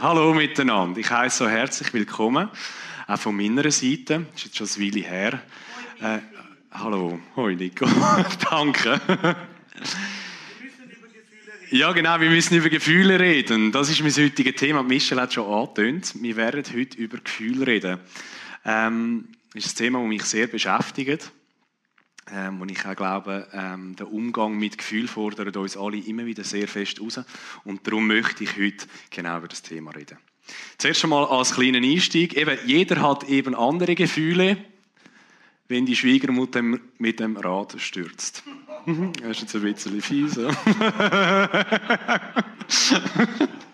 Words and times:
Hallo 0.00 0.32
miteinander. 0.32 1.00
Ich 1.00 1.10
heiße 1.10 1.38
so 1.38 1.48
herzlich 1.48 1.92
willkommen, 1.92 2.48
auch 3.08 3.18
von 3.18 3.36
meiner 3.36 3.68
Seite. 3.72 4.26
Das 4.32 4.44
ist 4.44 4.44
jetzt 4.44 4.56
schon 4.56 4.68
eine 4.68 4.94
Weile 4.94 5.04
her. 5.04 5.42
Äh, 6.00 6.18
hallo, 6.70 7.18
hoi 7.34 7.56
Nico. 7.56 7.84
Danke. 8.50 9.00
Ja, 11.70 11.90
genau, 11.90 12.20
wir 12.20 12.30
müssen 12.30 12.54
über 12.54 12.68
Gefühle 12.68 13.18
reden. 13.18 13.72
Das 13.72 13.90
ist 13.90 14.00
mein 14.00 14.12
heutiges 14.12 14.54
Thema. 14.54 14.84
Michel 14.84 15.20
hat 15.20 15.32
schon 15.32 15.52
angetönt. 15.52 16.14
Wir 16.22 16.36
werden 16.36 16.62
heute 16.72 16.96
über 16.96 17.18
Gefühle 17.18 17.66
reden. 17.66 17.98
Ähm, 18.64 19.24
das 19.52 19.66
ist 19.66 19.74
ein 19.74 19.78
Thema, 19.78 19.98
das 19.98 20.08
mich 20.08 20.22
sehr 20.22 20.46
beschäftigt. 20.46 21.32
Ähm, 22.32 22.60
und 22.60 22.70
ich 22.70 22.84
auch 22.84 22.96
glaube, 22.96 23.46
ähm, 23.52 23.96
der 23.96 24.12
Umgang 24.12 24.58
mit 24.58 24.78
Gefühlen 24.78 25.08
fordert 25.08 25.56
uns 25.56 25.76
alle 25.76 25.98
immer 25.98 26.26
wieder 26.26 26.44
sehr 26.44 26.68
fest 26.68 27.00
raus. 27.00 27.20
Und 27.64 27.84
darum 27.86 28.06
möchte 28.06 28.44
ich 28.44 28.56
heute 28.56 28.86
genau 29.10 29.38
über 29.38 29.48
das 29.48 29.62
Thema 29.62 29.90
reden. 29.92 30.18
Zuerst 30.78 31.04
einmal 31.04 31.26
als 31.26 31.54
kleinen 31.54 31.84
Einstieg. 31.84 32.34
Eben, 32.34 32.58
jeder 32.66 33.02
hat 33.02 33.24
eben 33.24 33.54
andere 33.54 33.94
Gefühle, 33.94 34.56
wenn 35.68 35.86
die 35.86 35.96
Schwiegermutter 35.96 36.62
mit 36.62 37.20
dem 37.20 37.36
Rad 37.36 37.80
stürzt. 37.80 38.42
Das 39.20 39.32
ist 39.32 39.42
jetzt 39.42 39.56
ein 39.56 39.62
bisschen 39.62 40.00
fies. 40.00 40.38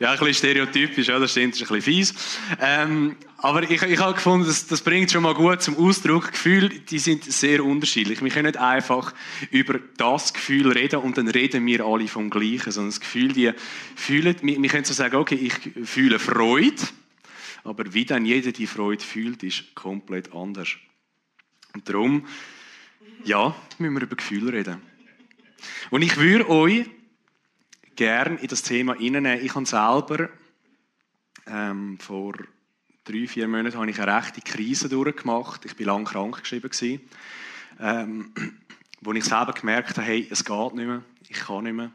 Ja, 0.00 0.12
ein 0.12 0.18
bisschen 0.18 0.34
stereotypisch, 0.34 1.08
ja, 1.08 1.18
das 1.18 1.30
stimmt, 1.30 1.54
das 1.54 1.62
ist 1.62 1.70
ein 1.70 1.76
bisschen 1.76 1.94
fies. 1.94 2.14
Ähm, 2.60 3.16
aber 3.38 3.62
ich, 3.62 3.82
ich 3.82 3.98
habe 3.98 4.14
gefunden, 4.14 4.46
das, 4.46 4.66
das 4.66 4.80
bringt 4.80 5.10
schon 5.10 5.22
mal 5.22 5.34
gut 5.34 5.62
zum 5.62 5.76
Ausdruck. 5.76 6.32
Gefühle, 6.32 6.68
die 6.68 6.98
sind 6.98 7.24
sehr 7.24 7.64
unterschiedlich. 7.64 8.22
Wir 8.22 8.30
können 8.30 8.46
nicht 8.46 8.56
einfach 8.56 9.14
über 9.50 9.78
das 9.96 10.32
Gefühl 10.32 10.72
reden 10.72 11.00
und 11.00 11.18
dann 11.18 11.28
reden 11.28 11.64
wir 11.66 11.84
alle 11.84 12.08
vom 12.08 12.30
Gleichen, 12.30 12.72
sondern 12.72 12.90
das 12.90 13.00
Gefühl, 13.00 13.32
die 13.32 13.52
fühlen, 13.94 14.36
wir, 14.42 14.62
wir 14.62 14.68
können 14.68 14.84
so 14.84 14.94
sagen, 14.94 15.16
okay, 15.16 15.36
ich 15.36 15.86
fühle 15.86 16.18
Freude, 16.18 16.82
aber 17.62 17.92
wie 17.94 18.04
dann 18.04 18.26
jeder 18.26 18.52
die 18.52 18.66
Freude 18.66 19.04
fühlt, 19.04 19.42
ist 19.42 19.74
komplett 19.74 20.34
anders. 20.34 20.70
Und 21.74 21.88
darum, 21.88 22.26
ja, 23.24 23.54
müssen 23.78 23.94
wir 23.94 24.02
über 24.02 24.16
Gefühle 24.16 24.52
reden. 24.52 24.80
Und 25.90 26.02
ich 26.02 26.16
würde 26.16 26.48
euch 26.48 26.86
gerne 27.96 28.38
in 28.40 28.48
das 28.48 28.62
Thema 28.62 28.94
hineinnehmen. 28.94 29.44
Ich 29.44 29.54
habe 29.54 29.66
selber 29.66 30.28
ähm, 31.46 31.98
vor 31.98 32.34
drei, 33.04 33.26
vier 33.26 33.48
Monaten 33.48 33.76
habe 33.76 33.90
ich 33.90 34.00
eine 34.00 34.16
rechte 34.16 34.40
Krise 34.40 34.88
durchgemacht. 34.88 35.64
Ich 35.64 35.78
war 35.78 35.86
lange 35.86 36.04
krank 36.04 36.40
geschrieben. 36.40 37.00
Ähm, 37.80 38.32
wo 39.00 39.12
ich 39.12 39.24
selber 39.24 39.52
gemerkt 39.52 39.98
habe, 39.98 40.06
hey, 40.06 40.26
es 40.30 40.44
geht 40.44 40.74
nicht 40.74 40.86
mehr, 40.86 41.02
ich 41.28 41.38
kann 41.38 41.64
nicht 41.64 41.74
mehr, 41.74 41.92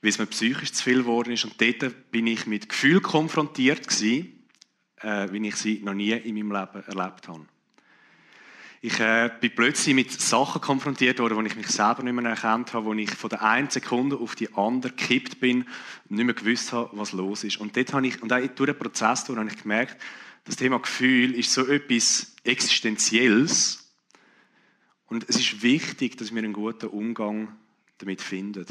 weil 0.00 0.10
es 0.10 0.18
mir 0.18 0.26
psychisch 0.26 0.72
zu 0.72 0.82
viel 0.82 0.98
geworden 0.98 1.32
ist. 1.32 1.44
Und 1.44 1.60
dort 1.60 2.10
bin 2.10 2.26
ich 2.26 2.46
mit 2.46 2.68
Gefühlen 2.68 3.02
konfrontiert 3.02 3.86
gewesen, 3.86 4.46
äh, 5.00 5.30
wie 5.30 5.46
ich 5.46 5.56
sie 5.56 5.80
noch 5.82 5.94
nie 5.94 6.12
in 6.12 6.34
meinem 6.34 6.52
Leben 6.52 6.84
erlebt 6.86 7.28
habe. 7.28 7.46
Ich 8.84 8.98
äh, 8.98 9.30
bin 9.40 9.54
plötzlich 9.54 9.94
mit 9.94 10.10
Sachen 10.10 10.60
konfrontiert 10.60 11.20
worden, 11.20 11.36
wo 11.36 11.42
ich 11.42 11.54
mich 11.54 11.68
selber 11.68 12.02
nicht 12.02 12.14
mehr 12.14 12.28
erkannt 12.28 12.72
habe, 12.72 12.84
wo 12.84 12.92
ich 12.94 13.12
von 13.12 13.30
der 13.30 13.42
einen 13.42 13.70
Sekunde 13.70 14.16
auf 14.16 14.34
die 14.34 14.52
andere 14.54 14.92
gekippt 14.92 15.38
bin 15.38 15.62
und 16.08 16.16
nicht 16.16 16.24
mehr 16.24 16.34
gewusst 16.34 16.72
habe, 16.72 16.90
was 16.98 17.12
los 17.12 17.44
ist. 17.44 17.58
Und 17.58 17.76
dort 17.76 17.92
habe 17.92 18.08
ich, 18.08 18.20
und 18.20 18.32
auch 18.32 18.40
durch 18.40 18.70
den 18.70 18.76
Prozess 18.76 19.22
durch, 19.22 19.38
habe 19.38 19.48
ich 19.48 19.62
gemerkt, 19.62 20.02
das 20.42 20.56
Thema 20.56 20.80
Gefühl 20.80 21.36
ist 21.36 21.52
so 21.52 21.64
etwas 21.68 22.34
Existenzielles. 22.42 23.88
Und 25.06 25.28
es 25.28 25.36
ist 25.36 25.62
wichtig, 25.62 26.16
dass 26.16 26.34
wir 26.34 26.42
einen 26.42 26.52
guten 26.52 26.86
Umgang 26.86 27.56
damit 27.98 28.20
finden. 28.20 28.66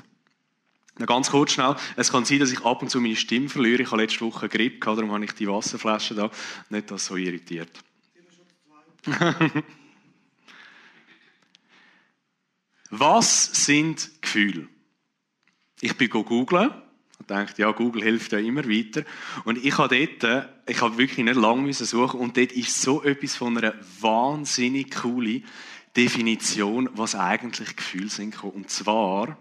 Noch 0.98 1.08
ganz 1.08 1.32
kurz 1.32 1.54
schnell. 1.54 1.78
Es 1.95 2.12
kann 2.12 2.26
sein, 2.26 2.39
dass 2.39 2.52
ich 2.52 2.66
ab 2.66 2.82
und 2.82 2.89
zu 2.89 3.00
meine 3.00 3.16
Stimme 3.16 3.48
verliere. 3.48 3.84
Ich 3.84 3.92
habe 3.92 4.02
letzte 4.02 4.26
Woche 4.26 4.50
Grippe 4.50 4.80
gehabt, 4.80 4.98
darum 4.98 5.14
habe 5.14 5.23
ich 5.23 5.32
die 5.32 5.48
Wasserflasche 5.48 6.16
da. 6.16 6.30
Nicht, 6.70 6.92
dass 6.92 7.04
es 7.04 7.08
so 7.08 7.16
irritiert. 7.16 7.72
Was 12.92 13.66
sind 13.66 14.22
Gefühle? 14.22 14.68
Ich 15.80 15.96
bin 15.96 16.10
googeln 16.10 16.72
und 17.20 17.32
dachte, 17.32 17.62
ja, 17.62 17.72
Google 17.72 18.04
hilft 18.04 18.34
ja 18.34 18.40
immer 18.40 18.66
weiter. 18.68 19.04
Und 19.46 19.64
ich 19.64 19.78
habe 19.78 20.08
dort, 20.20 20.50
ich 20.68 20.82
habe 20.82 20.98
wirklich 20.98 21.24
nicht 21.26 21.38
lange 21.38 21.74
suchen 21.74 22.20
und 22.20 22.36
dort 22.36 22.52
ist 22.52 22.82
so 22.82 23.02
etwas 23.02 23.38
von 23.38 23.58
einer 23.58 23.74
wahnsinnig 24.02 24.94
coole 24.94 25.42
Definition, 25.96 26.90
was 26.94 27.16
eigentlich 27.16 27.78
Gefühle 27.78 28.10
sind. 28.10 28.44
Und 28.44 28.70
zwar 28.70 29.38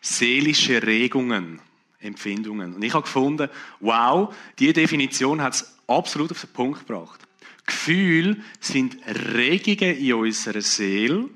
seelische 0.00 0.84
Regungen, 0.84 1.60
Empfindungen. 1.98 2.74
Und 2.74 2.84
ich 2.84 2.94
habe 2.94 3.02
gefunden, 3.02 3.50
wow, 3.80 4.32
diese 4.56 4.72
Definition 4.72 5.42
hat 5.42 5.54
es 5.54 5.76
absolut 5.88 6.30
auf 6.30 6.40
den 6.40 6.52
Punkt 6.52 6.86
gebracht. 6.86 7.20
Gefühle 7.66 8.36
sind 8.60 8.98
Regungen 9.34 9.96
in 9.96 10.14
unserer 10.14 10.62
Seele, 10.62 11.28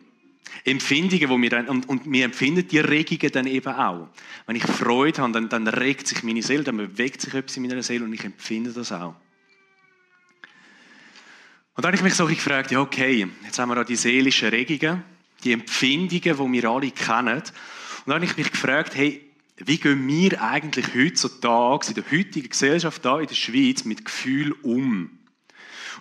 Empfindungen, 0.65 1.29
die 1.29 1.43
wir 1.43 1.51
dann, 1.51 1.69
und, 1.69 1.89
und 1.89 2.11
wir 2.11 2.25
empfinden 2.25 2.67
die 2.67 2.79
Regungen 2.79 3.33
dann 3.33 3.47
eben 3.47 3.73
auch. 3.73 4.09
Wenn 4.47 4.57
ich 4.57 4.65
Freude 4.65 5.23
habe, 5.23 5.33
dann, 5.33 5.49
dann 5.49 5.69
regt 5.69 6.07
sich 6.07 6.23
meine 6.23 6.43
Seele, 6.43 6.65
dann 6.65 6.77
bewegt 6.77 7.21
sich 7.21 7.35
etwas 7.35 7.57
in 7.57 7.67
meiner 7.67 7.83
Seele 7.83 8.05
und 8.05 8.13
ich 8.13 8.25
empfinde 8.25 8.73
das 8.73 8.93
auch. 8.93 9.15
Und 11.77 11.85
dann 11.85 11.87
habe 11.87 11.97
ich 11.97 12.03
mich 12.03 12.15
so 12.15 12.27
gefragt, 12.27 12.71
ja 12.71 12.81
okay, 12.81 13.27
jetzt 13.45 13.59
haben 13.59 13.69
wir 13.69 13.75
da 13.75 13.85
die 13.85 13.97
seelischen 13.97 14.49
Regungen, 14.49 15.03
die 15.43 15.53
Empfindungen, 15.53 16.53
die 16.53 16.63
wir 16.63 16.71
alle 16.71 16.91
kennen. 16.91 17.39
Und 17.39 17.43
dann 18.07 18.15
habe 18.15 18.25
ich 18.25 18.37
mich 18.37 18.51
gefragt, 18.51 18.95
hey, 18.95 19.21
wie 19.57 19.79
gehen 19.79 20.07
wir 20.07 20.43
eigentlich 20.43 20.95
heutzutage 20.95 21.89
in 21.89 21.95
der 21.95 22.05
heutigen 22.11 22.49
Gesellschaft 22.49 23.05
da 23.05 23.21
in 23.21 23.27
der 23.27 23.35
Schweiz 23.35 23.85
mit 23.85 24.05
Gefühl 24.05 24.53
um? 24.63 25.11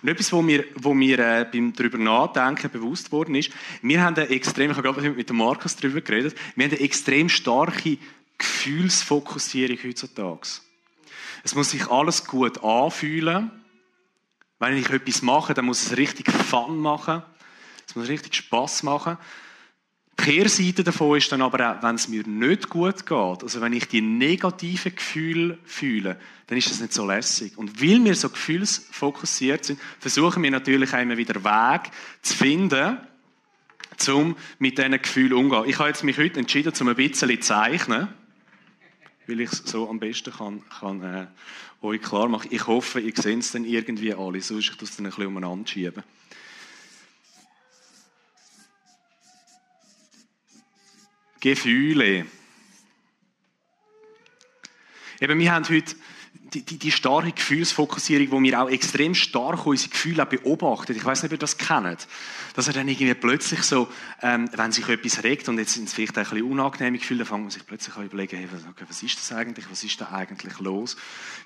Und 0.02 0.08
etwas, 0.08 0.32
wo 0.32 0.42
mir, 0.42 0.64
wo 0.76 0.94
mir 0.94 1.18
äh, 1.18 1.46
beim 1.50 1.72
darüber 1.72 1.98
nachdenken 1.98 2.70
bewusst 2.70 3.12
worden 3.12 3.34
ist, 3.34 3.50
wir 3.82 4.02
haben 4.02 4.16
eine 4.16 4.28
extrem, 4.28 4.70
ich 4.70 4.76
habe 4.76 4.92
gerade 4.92 5.10
mit 5.10 5.28
dem 5.28 5.36
Markus 5.36 5.76
darüber 5.76 6.00
geredet, 6.00 6.36
wir 6.56 6.64
haben 6.64 6.72
eine 6.72 6.80
extrem 6.80 7.28
starke 7.28 7.98
Gefühlsfokussierung 8.38 9.78
heutzutage. 9.84 10.48
Es 11.42 11.54
muss 11.54 11.70
sich 11.70 11.88
alles 11.88 12.24
gut 12.24 12.64
anfühlen. 12.64 13.50
Wenn 14.58 14.76
ich 14.76 14.88
etwas 14.88 15.22
mache, 15.22 15.52
dann 15.52 15.66
muss 15.66 15.82
es 15.82 15.96
richtig 15.96 16.30
Fun 16.30 16.78
machen. 16.78 17.22
Es 17.86 17.94
muss 17.94 18.08
richtig 18.08 18.34
Spaß 18.34 18.82
machen. 18.82 19.18
Kehrseite 20.24 20.82
davon 20.82 21.18
ist 21.18 21.30
dann 21.30 21.42
aber 21.42 21.76
auch, 21.76 21.82
wenn 21.82 21.96
es 21.96 22.08
mir 22.08 22.26
nicht 22.26 22.70
gut 22.70 23.04
geht, 23.04 23.42
also 23.42 23.60
wenn 23.60 23.74
ich 23.74 23.88
die 23.88 24.00
negativen 24.00 24.94
Gefühle 24.94 25.58
fühle, 25.64 26.18
dann 26.46 26.56
ist 26.56 26.70
das 26.70 26.80
nicht 26.80 26.94
so 26.94 27.06
lässig. 27.06 27.58
Und 27.58 27.82
weil 27.82 28.02
wir 28.02 28.14
so 28.14 28.30
gefühlsfokussiert 28.30 29.66
sind, 29.66 29.78
versuchen 29.98 30.42
wir 30.42 30.50
natürlich 30.50 30.94
auch 30.94 31.00
immer 31.00 31.18
wieder 31.18 31.44
Weg 31.44 31.90
zu 32.22 32.36
finden, 32.36 32.96
um 34.08 34.34
mit 34.58 34.78
diesen 34.78 34.92
Gefühlen 34.92 35.34
umzugehen. 35.34 35.68
Ich 35.68 35.78
habe 35.78 35.92
mich 36.06 36.16
heute 36.16 36.40
entschieden, 36.40 36.72
um 36.80 36.88
ein 36.88 36.96
bisschen 36.96 37.28
zu 37.28 37.40
zeichnen, 37.40 38.08
weil 39.26 39.40
ich 39.40 39.52
es 39.52 39.58
so 39.66 39.90
am 39.90 40.00
besten 40.00 40.32
kann, 40.32 40.62
kann 40.80 41.02
äh, 41.02 41.26
euch 41.82 42.00
klar 42.00 42.28
machen. 42.28 42.48
Ich 42.50 42.66
hoffe, 42.66 42.98
ihr 42.98 43.12
seht 43.14 43.40
es 43.40 43.52
dann 43.52 43.66
irgendwie 43.66 44.14
alle, 44.14 44.40
sonst 44.40 44.70
ich 44.70 44.76
das 44.78 44.96
dann 44.96 45.04
ein 45.04 45.10
bisschen 45.10 45.26
umeinander 45.26 45.66
schieben. 45.66 46.02
Gefühle. 51.44 52.24
Eben, 55.20 55.38
wir 55.38 55.52
haben 55.52 55.68
heute 55.68 55.94
die, 56.32 56.62
die, 56.62 56.78
die, 56.78 56.90
starke 56.90 57.32
Gefühlsfokussierung, 57.32 58.30
wo 58.30 58.42
wir 58.42 58.62
auch 58.62 58.70
extrem 58.70 59.14
stark 59.14 59.66
unsere 59.66 59.90
Gefühle 59.90 60.24
beobachten. 60.24 60.96
Ich 60.96 61.04
weiß 61.04 61.22
nicht, 61.22 61.30
ob 61.30 61.36
ihr 61.36 61.38
das 61.38 61.58
kennt. 61.58 62.08
Dass 62.54 62.68
er 62.68 62.72
dann 62.72 62.88
irgendwie 62.88 63.12
plötzlich 63.12 63.62
so, 63.62 63.88
ähm, 64.22 64.48
wenn 64.54 64.72
sich 64.72 64.88
etwas 64.88 65.22
regt 65.22 65.48
und 65.50 65.58
jetzt 65.58 65.74
sind 65.74 65.88
es 65.88 65.92
vielleicht 65.92 66.16
ein 66.16 66.24
bisschen 66.24 66.50
unangenehme 66.50 66.96
Gefühle, 66.96 67.18
dann 67.18 67.26
fängt 67.26 67.42
man 67.42 67.50
sich 67.50 67.66
plötzlich 67.66 67.94
an 67.94 68.06
überlegen, 68.06 68.38
hey, 68.38 68.48
was 68.88 69.02
ist 69.02 69.18
das 69.18 69.32
eigentlich? 69.32 69.70
Was 69.70 69.84
ist 69.84 70.00
da 70.00 70.12
eigentlich 70.12 70.58
los? 70.60 70.96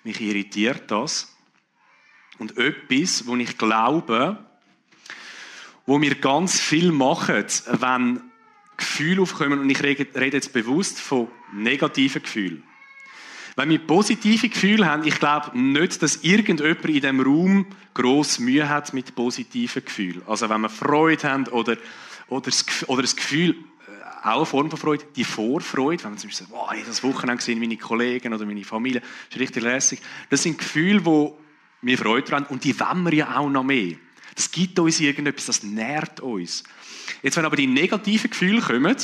Mich 0.05 0.21
irritiert 0.21 0.93
das. 0.93 1.37
Und 2.39 2.57
etwas, 2.57 3.27
wo 3.27 3.35
ich 3.35 3.59
glaube, 3.59 4.45
wo 5.87 6.01
wir 6.01 6.15
ganz 6.15 6.61
viel 6.61 6.93
machen, 6.93 7.45
wenn 7.67 8.29
Gefühle 8.79 9.21
aufkommen, 9.23 9.59
und 9.59 9.69
ich 9.69 9.83
rede 9.83 10.07
jetzt 10.15 10.53
bewusst 10.55 11.01
von 11.01 11.29
negativen 11.53 12.23
Gefühlen. 12.23 12.63
Wenn 13.57 13.71
wir 13.71 13.81
positive 13.81 14.49
Gefühle 14.49 14.87
haben, 14.87 15.05
ich 15.05 15.19
glaube 15.19 15.59
nicht, 15.59 16.01
dass 16.01 16.23
irgendjemand 16.23 16.85
in 16.85 16.95
diesem 16.95 17.21
Raum 17.21 17.67
gross 17.93 18.39
Mühe 18.39 18.69
hat 18.69 18.95
mit 18.95 19.17
positiven 19.17 19.85
Gefühlen. 19.85 20.23
Also 20.29 20.49
wenn 20.49 20.61
wir 20.61 20.69
Freude 20.69 21.29
haben 21.29 21.49
oder, 21.49 21.77
oder, 22.29 22.51
das, 22.51 22.65
oder 22.87 23.03
das 23.03 23.17
Gefühl, 23.17 23.57
äh, 23.89 24.29
auch 24.29 24.37
eine 24.37 24.47
Form 24.47 24.71
von 24.71 24.79
Freude, 24.79 25.05
die 25.17 25.25
Vorfreude, 25.25 26.05
wenn 26.05 26.13
man 26.13 26.19
zum 26.19 26.31
Beispiel 26.31 26.47
sagt, 26.47 26.53
wow, 26.53 26.73
das 26.87 27.03
Wochenende 27.03 27.39
gesehen, 27.39 27.59
meine 27.59 27.77
Kollegen 27.77 28.33
oder 28.33 28.47
meine 28.47 28.63
Familie, 28.63 29.01
das 29.01 29.35
ist 29.35 29.41
richtig 29.41 29.65
lässig. 29.65 30.01
Das 30.31 30.45
sind 30.45 30.59
Gefühle, 30.59 31.05
wo 31.05 31.37
wir 31.83 31.99
Freude 31.99 32.31
haben 32.37 32.47
und 32.47 32.63
die 32.63 32.79
wollen 32.79 33.03
wir 33.05 33.15
ja 33.15 33.39
auch 33.39 33.51
noch 33.51 33.65
mehr. 33.65 33.97
Das 34.39 34.53
gibt 34.53 34.79
uns 34.79 35.01
irgendetwas, 35.01 35.47
das 35.47 35.65
nährt 35.65 36.21
uns. 36.21 36.63
Jetzt, 37.25 37.37
wenn 37.37 37.45
aber 37.45 37.57
die 37.57 37.67
negativen 37.67 38.31
Gefühle 38.31 38.61
kommen, 38.61 38.97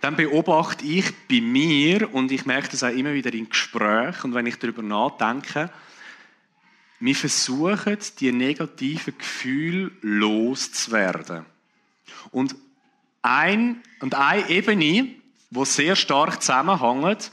dann 0.00 0.16
beobachte 0.16 0.86
ich 0.86 1.12
bei 1.28 1.42
mir 1.42 2.14
und 2.14 2.32
ich 2.32 2.46
merke 2.46 2.70
das 2.70 2.82
auch 2.82 2.88
immer 2.88 3.12
wieder 3.12 3.34
in 3.34 3.50
Gesprächen 3.50 4.28
und 4.28 4.34
wenn 4.34 4.46
ich 4.46 4.56
darüber 4.58 4.80
nachdenke, 4.80 5.70
wir 7.00 7.14
versuchen, 7.14 7.98
die 8.18 8.32
negativen 8.32 9.18
Gefühle 9.18 9.90
loszuwerden. 10.00 11.44
Und, 12.30 12.56
ein, 13.20 13.82
und 14.00 14.14
eine 14.14 14.48
Ebene, 14.48 15.16
die 15.50 15.64
sehr 15.66 15.96
stark 15.96 16.40
zusammenhängt, 16.40 17.30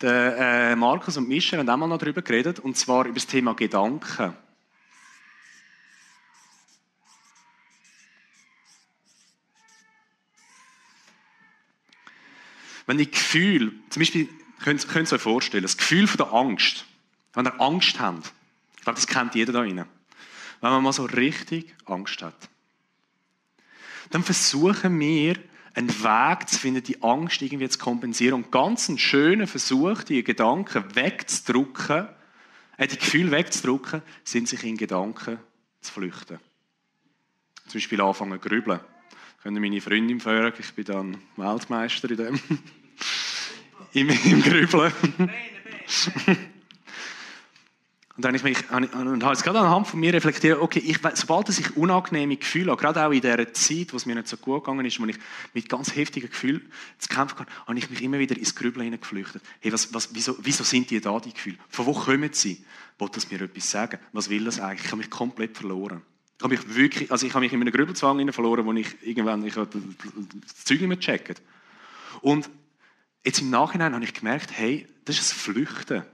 der 0.00 0.72
äh, 0.72 0.74
Markus 0.74 1.16
und 1.16 1.28
Michel 1.28 1.60
haben 1.60 1.70
auch 1.70 1.76
mal 1.76 1.86
noch 1.86 1.98
darüber 1.98 2.22
geredet, 2.22 2.58
und 2.58 2.76
zwar 2.76 3.04
über 3.04 3.14
das 3.14 3.28
Thema 3.28 3.54
Gedanken. 3.54 4.34
Wenn 12.88 12.98
ich 12.98 13.12
Gefühl, 13.12 13.74
zum 13.90 14.00
Beispiel, 14.00 14.28
könnt, 14.60 14.88
könnt 14.88 15.12
ihr 15.12 15.16
euch 15.16 15.20
vorstellen, 15.22 15.62
das 15.62 15.76
Gefühl 15.76 16.06
von 16.06 16.16
der 16.16 16.32
Angst, 16.32 16.86
wenn 17.34 17.44
ihr 17.44 17.60
Angst 17.60 18.00
habt, 18.00 18.32
ich 18.76 18.82
glaube, 18.82 18.96
das 18.96 19.06
kennt 19.06 19.34
jeder 19.34 19.52
da 19.52 19.60
drinnen, 19.60 19.84
wenn 20.62 20.70
man 20.70 20.82
mal 20.82 20.94
so 20.94 21.04
richtig 21.04 21.74
Angst 21.84 22.22
hat, 22.22 22.48
dann 24.08 24.22
versuchen 24.22 24.98
wir, 24.98 25.36
einen 25.74 25.90
Weg 26.02 26.48
zu 26.48 26.58
finden, 26.58 26.82
die 26.82 27.02
Angst 27.02 27.42
irgendwie 27.42 27.68
zu 27.68 27.78
kompensieren. 27.78 28.42
Und 28.42 28.50
ganz 28.50 28.88
einen 28.88 28.98
schönen 28.98 29.46
Versuch, 29.46 30.02
die 30.02 30.24
Gedanken 30.24 30.82
wegzudrücken, 30.96 32.08
äh, 32.78 32.88
die 32.88 32.98
Gefühle 32.98 33.30
wegzudrücken, 33.32 34.00
sind 34.24 34.48
sich 34.48 34.64
in 34.64 34.78
Gedanken 34.78 35.38
zu 35.82 35.92
flüchten. 35.92 36.40
Zum 37.66 37.74
Beispiel 37.74 38.00
anfangen 38.00 38.40
zu 38.40 38.48
grübeln. 38.48 38.80
Können 39.48 39.62
meine 39.62 39.80
Freundin 39.80 40.20
fragen, 40.20 40.52
ich 40.58 40.74
bin 40.74 40.84
dann 40.84 41.16
Weltmeister 41.38 42.10
in 42.10 42.16
dem. 42.18 42.38
Im, 43.94 44.10
Im 44.10 44.42
Grübeln. 44.42 44.92
Und 48.14 48.24
dann 48.24 48.34
habe 48.34 48.36
ich 48.36 48.42
mich, 48.42 48.70
und 48.70 48.92
habe 49.24 49.32
jetzt 49.32 49.44
gerade 49.44 49.60
anhand 49.60 49.86
von 49.86 50.00
mir 50.00 50.12
reflektiert, 50.12 50.60
okay, 50.60 50.80
ich, 50.80 50.98
sobald 51.14 51.48
ich 51.48 51.78
unangenehme 51.78 52.36
Gefühle 52.36 52.72
habe, 52.72 52.82
gerade 52.82 53.06
auch 53.06 53.10
in 53.10 53.22
dieser 53.22 53.50
Zeit, 53.54 53.94
wo 53.94 53.96
es 53.96 54.04
mir 54.04 54.16
nicht 54.16 54.28
so 54.28 54.36
gut 54.36 54.64
gegangen 54.64 54.84
ist, 54.84 55.00
wo 55.00 55.06
ich 55.06 55.16
mit 55.54 55.66
ganz 55.70 55.96
heftigen 55.96 56.28
Gefühlen 56.28 56.70
zu 56.98 57.08
kämpfen 57.08 57.38
kann, 57.38 57.46
habe 57.66 57.78
ich 57.78 57.88
mich 57.88 58.02
immer 58.02 58.18
wieder 58.18 58.36
ins 58.36 58.54
Grübeln 58.54 58.84
hineingeflüchtet. 58.84 59.42
Hey, 59.60 59.72
was, 59.72 59.94
was, 59.94 60.14
wieso, 60.14 60.36
wieso 60.42 60.62
sind 60.62 60.90
die 60.90 61.00
da, 61.00 61.18
die 61.20 61.32
Gefühle? 61.32 61.56
Von 61.70 61.86
wo 61.86 61.94
kommen 61.94 62.28
sie? 62.34 62.62
Wollt 62.98 63.16
das 63.16 63.30
mir 63.30 63.40
etwas 63.40 63.70
sagen? 63.70 63.98
Was 64.12 64.28
will 64.28 64.44
das 64.44 64.60
eigentlich? 64.60 64.84
Ich 64.84 64.90
habe 64.90 64.98
mich 64.98 65.08
komplett 65.08 65.56
verloren. 65.56 66.02
Ich 66.38 66.44
habe 66.44 66.54
mich 66.54 66.76
wirklich, 66.76 67.10
also 67.10 67.26
ich 67.26 67.34
habe 67.34 67.44
mich 67.44 67.52
in 67.52 67.60
einem 67.60 67.72
Grübelzwang 67.72 68.32
verloren, 68.32 68.64
wo 68.64 68.72
ich 68.72 69.02
irgendwann, 69.02 69.44
ich 69.44 69.54
das 69.54 69.68
Zeug 70.64 70.78
nicht 70.78 70.86
mehr 70.86 70.96
gecheckt. 70.96 71.42
Und 72.20 72.48
jetzt 73.24 73.40
im 73.40 73.50
Nachhinein 73.50 73.92
habe 73.92 74.04
ich 74.04 74.14
gemerkt, 74.14 74.52
hey, 74.52 74.86
das 75.04 75.18
ist 75.18 75.32
ein 75.32 75.38
Flüchten. 75.38 76.04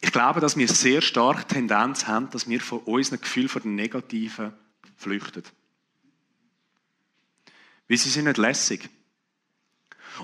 Ich 0.00 0.12
glaube, 0.12 0.38
dass 0.38 0.56
wir 0.56 0.68
sehr 0.68 1.02
stark 1.02 1.48
Tendenz 1.48 2.06
haben, 2.06 2.30
dass 2.30 2.48
wir 2.48 2.60
von 2.60 2.78
unseren 2.84 3.20
Gefühlen, 3.20 3.48
von 3.48 3.62
den 3.62 3.74
Negativen 3.74 4.52
flüchten. 4.96 5.42
Weil 7.88 7.96
sie 7.96 8.08
sind 8.08 8.26
nicht 8.26 8.38
lässig. 8.38 8.88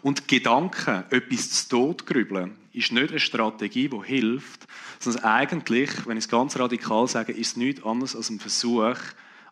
Und 0.03 0.27
Gedanken, 0.27 1.05
etwas 1.11 1.51
zu 1.51 1.69
tot 1.69 2.07
grübeln, 2.07 2.57
ist 2.73 2.91
nicht 2.91 3.11
eine 3.11 3.21
Strategie, 3.21 3.89
die 3.89 4.03
hilft, 4.05 4.67
sondern 4.99 5.25
eigentlich, 5.25 5.91
wenn 6.07 6.17
ich 6.17 6.25
es 6.25 6.31
ganz 6.31 6.59
radikal 6.59 7.07
sage, 7.07 7.33
ist 7.33 7.53
es 7.53 7.57
nichts 7.57 7.85
anderes 7.85 8.17
als 8.17 8.31
ein 8.31 8.41
Versuch, 8.41 8.97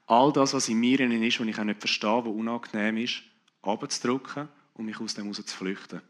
all 0.07 0.33
das, 0.33 0.55
was 0.55 0.69
in 0.69 0.81
mir 0.81 0.99
ist, 1.01 1.39
was 1.39 1.47
ich 1.47 1.59
auch 1.59 1.65
nicht 1.65 1.81
verstehe, 1.81 2.25
was 2.25 2.35
unangenehm 2.35 2.97
ist, 2.97 3.23
abzudrücken 3.63 4.49
und 4.75 4.87
mich 4.87 5.01
aus 5.01 5.15
dem 5.15 5.25
heraus 5.25 5.45
zu 5.45 5.57
flüchten. 5.57 6.01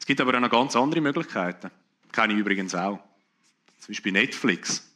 Es 0.00 0.06
gibt 0.06 0.20
aber 0.20 0.34
auch 0.34 0.40
noch 0.40 0.50
ganz 0.50 0.74
andere 0.74 1.00
Möglichkeiten. 1.00 1.70
Kenne 2.12 2.32
ich 2.32 2.38
übrigens 2.38 2.74
auch. 2.74 2.98
Zum 3.80 3.88
Beispiel 3.88 4.12
Netflix. 4.12 4.95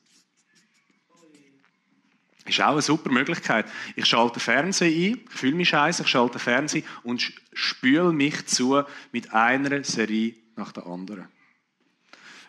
Ist 2.50 2.60
auch 2.60 2.72
eine 2.72 2.82
super 2.82 3.10
Möglichkeit. 3.10 3.66
Ich 3.94 4.06
schalte 4.06 4.34
den 4.34 4.40
Fernseher 4.40 5.12
ein, 5.12 5.20
fühle 5.28 5.54
mich 5.54 5.68
scheiße, 5.68 6.02
ich 6.02 6.08
schalte 6.08 6.38
den 6.38 6.40
Fernseher 6.40 6.82
und 7.04 7.32
spüle 7.52 8.12
mich 8.12 8.46
zu 8.46 8.82
mit 9.12 9.32
einer 9.32 9.84
Serie 9.84 10.34
nach 10.56 10.72
der 10.72 10.84
anderen. 10.86 11.28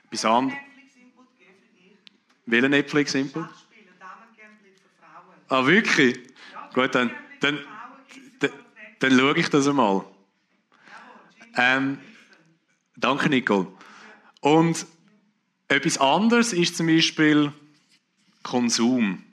Bis 0.09 0.25
an. 0.25 0.51
Welcher 2.47 2.69
Netflix-Input? 2.69 3.47
Ah, 5.47 5.65
wirklich? 5.67 6.19
Gut, 6.73 6.95
dann, 6.95 7.11
dann, 7.41 7.59
dann, 8.39 8.51
dann 8.99 9.19
schaue 9.19 9.37
ich 9.37 9.49
das 9.49 9.67
einmal. 9.67 10.03
Ähm, 11.55 11.99
danke, 12.95 13.29
Nicole. 13.29 13.67
Und 14.39 14.87
etwas 15.67 15.99
anderes 15.99 16.53
ist 16.53 16.75
zum 16.77 16.87
Beispiel 16.87 17.53
Konsum. 18.41 19.23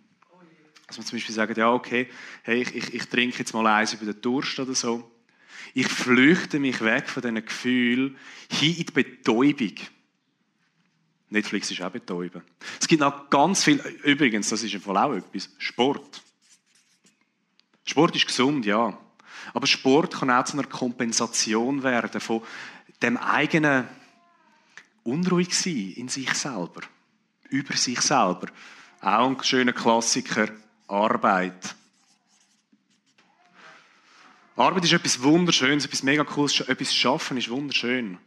Dass 0.88 0.96
man 0.96 1.06
zum 1.06 1.16
Beispiel 1.16 1.34
sagt, 1.34 1.56
ja, 1.56 1.70
okay, 1.70 2.08
hey, 2.42 2.62
ich, 2.62 2.74
ich, 2.74 2.94
ich 2.94 3.08
trinke 3.08 3.38
jetzt 3.38 3.54
mal 3.54 3.66
eins 3.66 3.92
über 3.92 4.12
den 4.12 4.20
Durst 4.20 4.58
oder 4.58 4.74
so. 4.74 5.08
Ich 5.74 5.86
flüchte 5.86 6.58
mich 6.58 6.80
weg 6.80 7.08
von 7.08 7.22
diesen 7.22 7.44
Gefühlen 7.44 8.16
hin 8.50 8.74
in 8.74 8.86
die 8.86 8.92
Betäubung. 8.92 9.74
Netflix 11.30 11.70
ist 11.70 11.82
auch 11.82 11.90
betäuben. 11.90 12.42
Es 12.80 12.88
gibt 12.88 13.00
noch 13.00 13.28
ganz 13.28 13.64
viel, 13.64 13.78
übrigens, 14.02 14.48
das 14.48 14.62
ist 14.62 14.74
im 14.74 14.80
Fall 14.80 14.96
auch 14.96 15.12
etwas, 15.12 15.50
Sport. 15.58 16.22
Sport 17.84 18.16
ist 18.16 18.26
gesund, 18.26 18.64
ja. 18.64 18.98
Aber 19.52 19.66
Sport 19.66 20.14
kann 20.14 20.30
auch 20.30 20.44
zu 20.44 20.54
einer 20.54 20.66
Kompensation 20.66 21.82
werden 21.82 22.20
von 22.20 22.42
dem 23.02 23.16
eigenen 23.16 23.86
unruhig 25.04 25.56
sein 25.56 25.92
in 25.96 26.08
sich 26.08 26.32
selber, 26.34 26.80
über 27.50 27.74
sich 27.76 28.00
selber. 28.00 28.48
Auch 29.00 29.28
ein 29.28 29.44
schöner 29.44 29.72
Klassiker, 29.72 30.48
Arbeit. 30.88 31.76
Arbeit 34.56 34.84
ist 34.84 34.92
etwas 34.92 35.22
Wunderschönes, 35.22 35.84
etwas 35.84 36.02
mega 36.02 36.24
Cooles, 36.24 36.60
etwas 36.60 36.94
Schaffen 36.94 37.36
ist 37.36 37.48
wunderschön. 37.48 38.18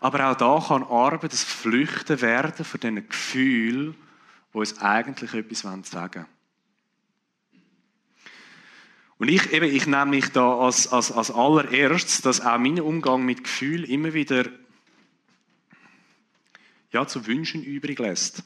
Aber 0.00 0.30
auch 0.30 0.36
da 0.36 0.64
kann 0.68 0.84
Arbeit 0.84 1.32
das 1.32 1.42
Flüchten 1.42 2.20
werden 2.20 2.64
von 2.64 2.80
diesen 2.80 3.08
Gefühlen, 3.08 3.96
die 4.52 4.58
uns 4.58 4.78
eigentlich 4.78 5.34
etwas 5.34 5.60
sagen 5.60 6.14
wollen. 6.14 6.26
Und 9.18 9.28
ich, 9.28 9.52
eben, 9.52 9.74
ich 9.74 9.86
nehme 9.86 10.06
mich 10.06 10.28
da 10.30 10.58
als, 10.58 10.88
als, 10.88 11.10
als 11.10 11.30
allererstes, 11.30 12.20
dass 12.20 12.40
auch 12.40 12.58
mein 12.58 12.80
Umgang 12.80 13.24
mit 13.24 13.44
Gefühlen 13.44 13.84
immer 13.84 14.12
wieder 14.12 14.44
ja, 16.92 17.06
zu 17.06 17.26
wünschen 17.26 17.64
übrig 17.64 17.98
lässt. 17.98 18.42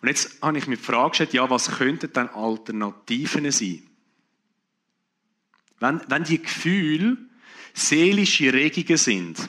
Und 0.00 0.08
jetzt 0.08 0.42
habe 0.42 0.58
ich 0.58 0.66
mir 0.66 0.76
die 0.76 0.82
Frage 0.82 1.10
gestellt, 1.10 1.32
ja, 1.34 1.48
was 1.50 1.70
könnten 1.70 2.12
dann 2.12 2.28
Alternativen 2.28 3.50
sein? 3.50 3.82
Wenn, 5.78 6.00
wenn 6.08 6.24
die 6.24 6.40
Gefühle 6.40 7.16
seelische 7.74 8.52
Regungen 8.52 8.96
sind, 8.96 9.48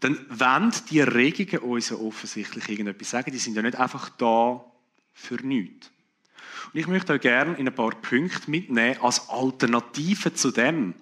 dann 0.00 0.26
wollen 0.28 0.72
die 0.90 1.00
Regungen 1.00 1.58
uns 1.60 1.88
ja 1.88 1.96
offensichtlich 1.96 2.68
irgendetwas 2.68 3.10
sagen. 3.10 3.32
Die 3.32 3.38
sind 3.38 3.56
ja 3.56 3.62
nicht 3.62 3.76
einfach 3.76 4.10
da 4.10 4.64
für 5.14 5.36
nichts. 5.36 5.90
Und 6.72 6.80
ich 6.80 6.86
möchte 6.86 7.14
euch 7.14 7.20
gerne 7.20 7.56
in 7.56 7.66
ein 7.66 7.74
paar 7.74 7.92
Punkte 7.92 8.50
mitnehmen 8.50 9.00
als 9.00 9.28
Alternative 9.30 10.34
zu 10.34 10.50
dem. 10.50 10.94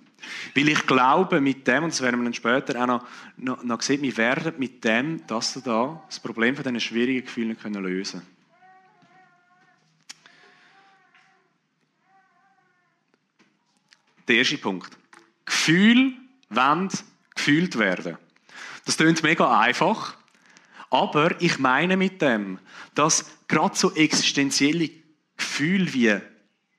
Weil 0.55 0.69
ich 0.69 0.87
glaube, 0.87 1.41
mit 1.41 1.67
dem, 1.67 1.85
und 1.85 1.93
das 1.93 2.01
werden 2.01 2.21
wir 2.21 2.25
dann 2.25 2.35
später 2.35 2.81
auch 2.83 2.87
noch, 2.87 3.07
noch, 3.37 3.63
noch 3.63 3.83
sehen, 3.83 4.03
wir 4.03 4.17
werden 4.17 4.55
mit 4.59 4.85
dem, 4.85 5.27
dass 5.27 5.55
wir 5.55 5.63
da 5.63 6.03
das 6.07 6.21
Problem 6.21 6.55
von 6.55 6.65
diesen 6.65 6.81
schwierigen 6.81 7.25
Gefühlen 7.25 7.59
können 7.59 7.83
lösen 7.83 8.21
können. 8.21 8.33
Der 14.29 14.37
erste 14.37 14.59
Punkt. 14.59 14.97
Gefühl 15.45 16.15
wollen 16.49 16.89
gefühlt 17.35 17.79
werden. 17.79 18.19
Das 18.85 18.97
klingt 18.97 19.23
mega 19.23 19.59
einfach, 19.61 20.17
aber 20.91 21.41
ich 21.41 21.59
meine 21.59 21.97
mit 21.97 22.21
dem, 22.21 22.59
dass 22.95 23.27
gerade 23.49 23.77
so 23.77 23.95
existenzielle 23.95 24.91
Gefühle 25.37 25.93
wie 25.93 26.21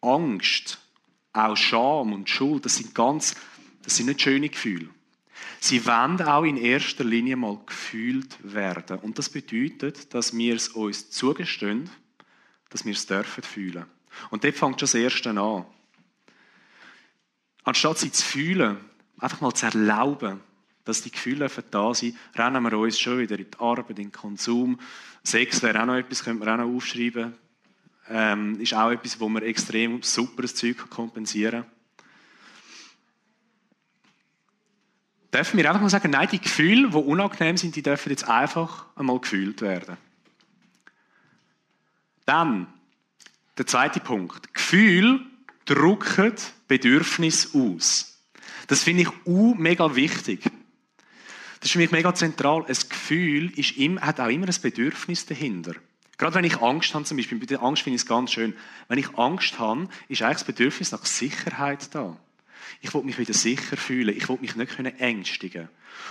Angst, 0.01 0.82
auch 1.33 1.57
Scham 1.57 2.13
und 2.13 2.29
Schuld, 2.29 2.65
das 2.65 2.77
sind 2.77 2.93
ganz, 2.95 3.35
das 3.83 3.97
sind 3.97 4.05
nicht 4.05 4.21
schöne 4.21 4.49
Gefühle. 4.49 4.87
Sie 5.59 5.85
wollen 5.85 6.21
auch 6.21 6.43
in 6.43 6.57
erster 6.57 7.03
Linie 7.03 7.35
mal 7.35 7.59
gefühlt 7.65 8.37
werden. 8.43 8.99
Und 8.99 9.17
das 9.17 9.29
bedeutet, 9.29 10.13
dass 10.13 10.35
wir 10.37 10.55
es 10.55 10.69
uns 10.69 11.09
zugestehen, 11.09 11.89
dass 12.69 12.85
wir 12.85 12.93
es 12.93 13.05
dürfen 13.05 13.43
fühlen. 13.43 13.85
Und 14.29 14.43
dort 14.43 14.55
fängt 14.55 14.79
schon 14.79 14.87
das 14.87 14.93
Erste 14.93 15.29
an. 15.31 15.65
Anstatt 17.63 17.97
sie 17.97 18.11
zu 18.11 18.23
fühlen, 18.23 18.77
einfach 19.17 19.41
mal 19.41 19.53
zu 19.53 19.65
erlauben, 19.65 20.41
dass 20.83 21.01
die 21.01 21.11
Gefühle 21.11 21.49
da 21.71 21.93
sind, 21.93 22.17
rennen 22.35 22.61
wir 22.63 22.77
uns 22.77 22.99
schon 22.99 23.19
wieder 23.19 23.39
in 23.39 23.49
die 23.49 23.59
Arbeit, 23.59 23.91
in 23.91 23.95
den 23.95 24.11
Konsum. 24.11 24.79
Sex 25.23 25.63
wäre 25.63 25.81
auch 25.81 25.85
noch 25.85 25.95
etwas, 25.95 26.23
könnte 26.23 26.43
man 26.43 26.59
auch 26.59 26.65
noch 26.65 26.75
aufschreiben. 26.75 27.33
Ähm, 28.09 28.59
ist 28.59 28.73
auch 28.73 28.91
etwas, 28.91 29.19
wo 29.19 29.29
man 29.29 29.43
extrem 29.43 30.01
superes 30.03 30.55
Zeug 30.55 30.89
kompensieren 30.89 31.63
kann. 31.63 31.71
Dürfen 35.33 35.57
wir 35.57 35.67
einfach 35.67 35.81
mal 35.81 35.89
sagen, 35.89 36.11
nein, 36.11 36.27
die 36.31 36.39
Gefühle, 36.39 36.89
die 36.89 36.95
unangenehm 36.95 37.57
sind, 37.57 37.75
die 37.75 37.81
dürfen 37.81 38.11
jetzt 38.11 38.27
einfach 38.27 38.85
einmal 38.95 39.19
gefühlt 39.19 39.61
werden. 39.61 39.97
Dann, 42.25 42.67
der 43.57 43.65
zweite 43.65 43.99
Punkt. 43.99 44.53
Gefühl 44.53 45.25
drücken 45.65 46.33
Bedürfnis 46.67 47.55
aus. 47.55 48.19
Das 48.67 48.83
finde 48.83 49.03
ich 49.03 49.09
auch 49.09 49.55
mega 49.55 49.95
wichtig. 49.95 50.43
Das 50.43 51.69
ist 51.69 51.71
für 51.71 51.79
mich 51.79 51.91
mega 51.91 52.13
zentral. 52.13 52.65
Ein 52.65 52.75
Gefühl 52.89 53.57
ist 53.57 53.75
hat 54.01 54.19
auch 54.19 54.27
immer 54.27 54.47
ein 54.47 54.61
Bedürfnis 54.61 55.25
dahinter. 55.25 55.75
Gerade 56.23 56.35
wenn 56.35 56.45
ich 56.45 56.61
Angst 56.61 56.93
habe, 56.93 57.03
zum 57.03 57.17
Beispiel, 57.17 57.37
bei 57.37 57.47
der 57.47 57.61
Angst 57.61 57.81
finde 57.81 57.95
ich 57.97 58.03
es 58.03 58.07
ganz 58.07 58.31
schön. 58.31 58.53
Wenn 58.87 58.97
ich 58.97 59.17
Angst 59.17 59.59
habe, 59.59 59.89
ist 60.07 60.21
eigentlich 60.21 60.35
das 60.35 60.45
Bedürfnis 60.45 60.93
nach 60.93 61.05
Sicherheit 61.05 61.93
da. 61.93 62.15
Ich 62.79 62.93
will 62.93 63.03
mich 63.03 63.17
wieder 63.17 63.33
sicher 63.33 63.75
fühlen. 63.75 64.15
Ich 64.15 64.29
will 64.29 64.37
mich 64.39 64.55
nicht 64.55 64.79
ängstigen. 64.79 65.67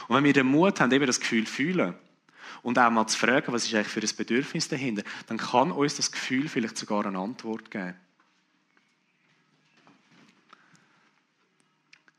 Und 0.08 0.16
wenn 0.16 0.24
wir 0.24 0.34
den 0.34 0.48
Mut 0.48 0.80
haben, 0.80 0.92
eben 0.92 1.06
das 1.06 1.18
Gefühl 1.18 1.46
fühlen 1.46 1.94
und 2.62 2.78
auch 2.78 2.90
mal 2.90 3.06
zu 3.06 3.18
fragen, 3.18 3.54
was 3.54 3.64
ist 3.64 3.74
eigentlich 3.74 3.88
für 3.88 4.00
ein 4.02 4.16
Bedürfnis 4.18 4.68
dahinter, 4.68 5.02
dann 5.28 5.38
kann 5.38 5.72
uns 5.72 5.96
das 5.96 6.12
Gefühl 6.12 6.46
vielleicht 6.46 6.76
sogar 6.76 7.06
eine 7.06 7.18
Antwort 7.18 7.70
geben. 7.70 7.94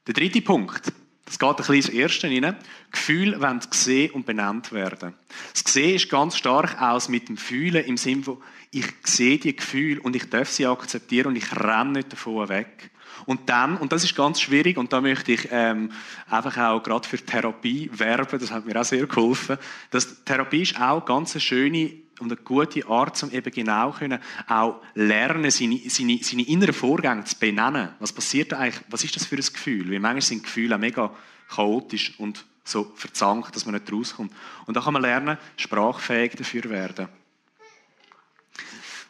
Der 0.07 0.15
dritte 0.15 0.41
Punkt, 0.41 0.91
das 1.25 1.39
geht 1.39 1.49
ein 1.49 1.55
bisschen 1.55 1.75
ins 1.75 1.89
Erste 1.89 2.27
rein. 2.27 2.55
Gefühle 2.91 3.41
wollen 3.41 3.61
gesehen 3.69 4.11
und 4.11 4.25
benannt 4.25 4.71
werden. 4.71 5.13
Das 5.53 5.63
Gesehen 5.63 5.95
ist 5.95 6.09
ganz 6.09 6.37
stark 6.37 6.81
aus 6.81 7.09
mit 7.09 7.29
dem 7.29 7.37
Fühlen 7.37 7.85
im 7.85 7.97
Sinne 7.97 8.23
von, 8.23 8.37
ich 8.71 8.85
sehe 9.03 9.37
die 9.37 9.55
Gefühle 9.55 10.01
und 10.01 10.15
ich 10.15 10.29
darf 10.29 10.49
sie 10.49 10.65
akzeptieren 10.65 11.27
und 11.27 11.35
ich 11.35 11.55
renne 11.55 11.91
nicht 11.93 12.11
davon 12.11 12.49
weg. 12.49 12.91
Und 13.25 13.49
dann, 13.49 13.77
und 13.77 13.91
das 13.91 14.03
ist 14.03 14.15
ganz 14.15 14.41
schwierig, 14.41 14.77
und 14.77 14.91
da 14.91 14.99
möchte 14.99 15.31
ich 15.31 15.47
ähm, 15.51 15.91
einfach 16.29 16.57
auch 16.57 16.83
gerade 16.83 17.07
für 17.07 17.17
Therapie 17.17 17.89
werben, 17.93 18.39
das 18.39 18.51
hat 18.51 18.65
mir 18.65 18.79
auch 18.79 18.83
sehr 18.83 19.05
geholfen, 19.05 19.57
dass 19.91 20.23
Therapie 20.25 20.63
ist 20.63 20.81
auch 20.81 21.05
ganz 21.05 21.33
eine 21.33 21.41
schöne 21.41 22.02
und 22.19 22.31
eine 22.31 22.41
gute 22.41 22.87
Art, 22.87 23.21
um 23.23 23.31
eben 23.31 23.51
genau 23.51 23.91
können, 23.91 24.19
auch 24.47 24.81
lernen, 24.93 25.49
seine, 25.51 25.79
seine, 25.87 26.19
seine 26.21 26.47
inneren 26.47 26.73
Vorgänge 26.73 27.23
zu 27.25 27.37
benennen. 27.37 27.89
Was 27.99 28.13
passiert 28.13 28.51
da 28.51 28.59
eigentlich? 28.59 28.83
Was 28.89 29.03
ist 29.03 29.15
das 29.15 29.25
für 29.25 29.35
ein 29.35 29.41
Gefühl? 29.41 29.91
Weil 29.91 29.99
manchmal 29.99 30.21
sind 30.21 30.43
Gefühle 30.43 30.77
mega 30.77 31.13
chaotisch 31.49 32.13
und 32.17 32.45
so 32.63 32.91
verzankt, 32.95 33.55
dass 33.55 33.65
man 33.65 33.75
nicht 33.75 33.91
rauskommt. 33.91 34.31
Und 34.65 34.75
da 34.75 34.81
kann 34.81 34.93
man 34.93 35.01
lernen, 35.01 35.37
sprachfähig 35.57 36.33
dafür 36.37 36.69
werden. 36.69 37.09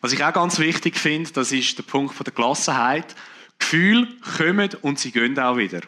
Was 0.02 0.12
ich 0.12 0.24
auch 0.24 0.34
ganz 0.34 0.60
wichtig 0.60 0.98
finde, 0.98 1.32
das 1.32 1.52
ist 1.52 1.78
der 1.78 1.84
Punkt 1.84 2.16
der 2.26 2.34
Gelassenheit. 2.34 3.16
Gefühle 3.60 4.08
kommen 4.38 4.70
und 4.82 5.00
sie 5.00 5.12
gehen 5.12 5.38
auch 5.40 5.56
wieder. 5.56 5.82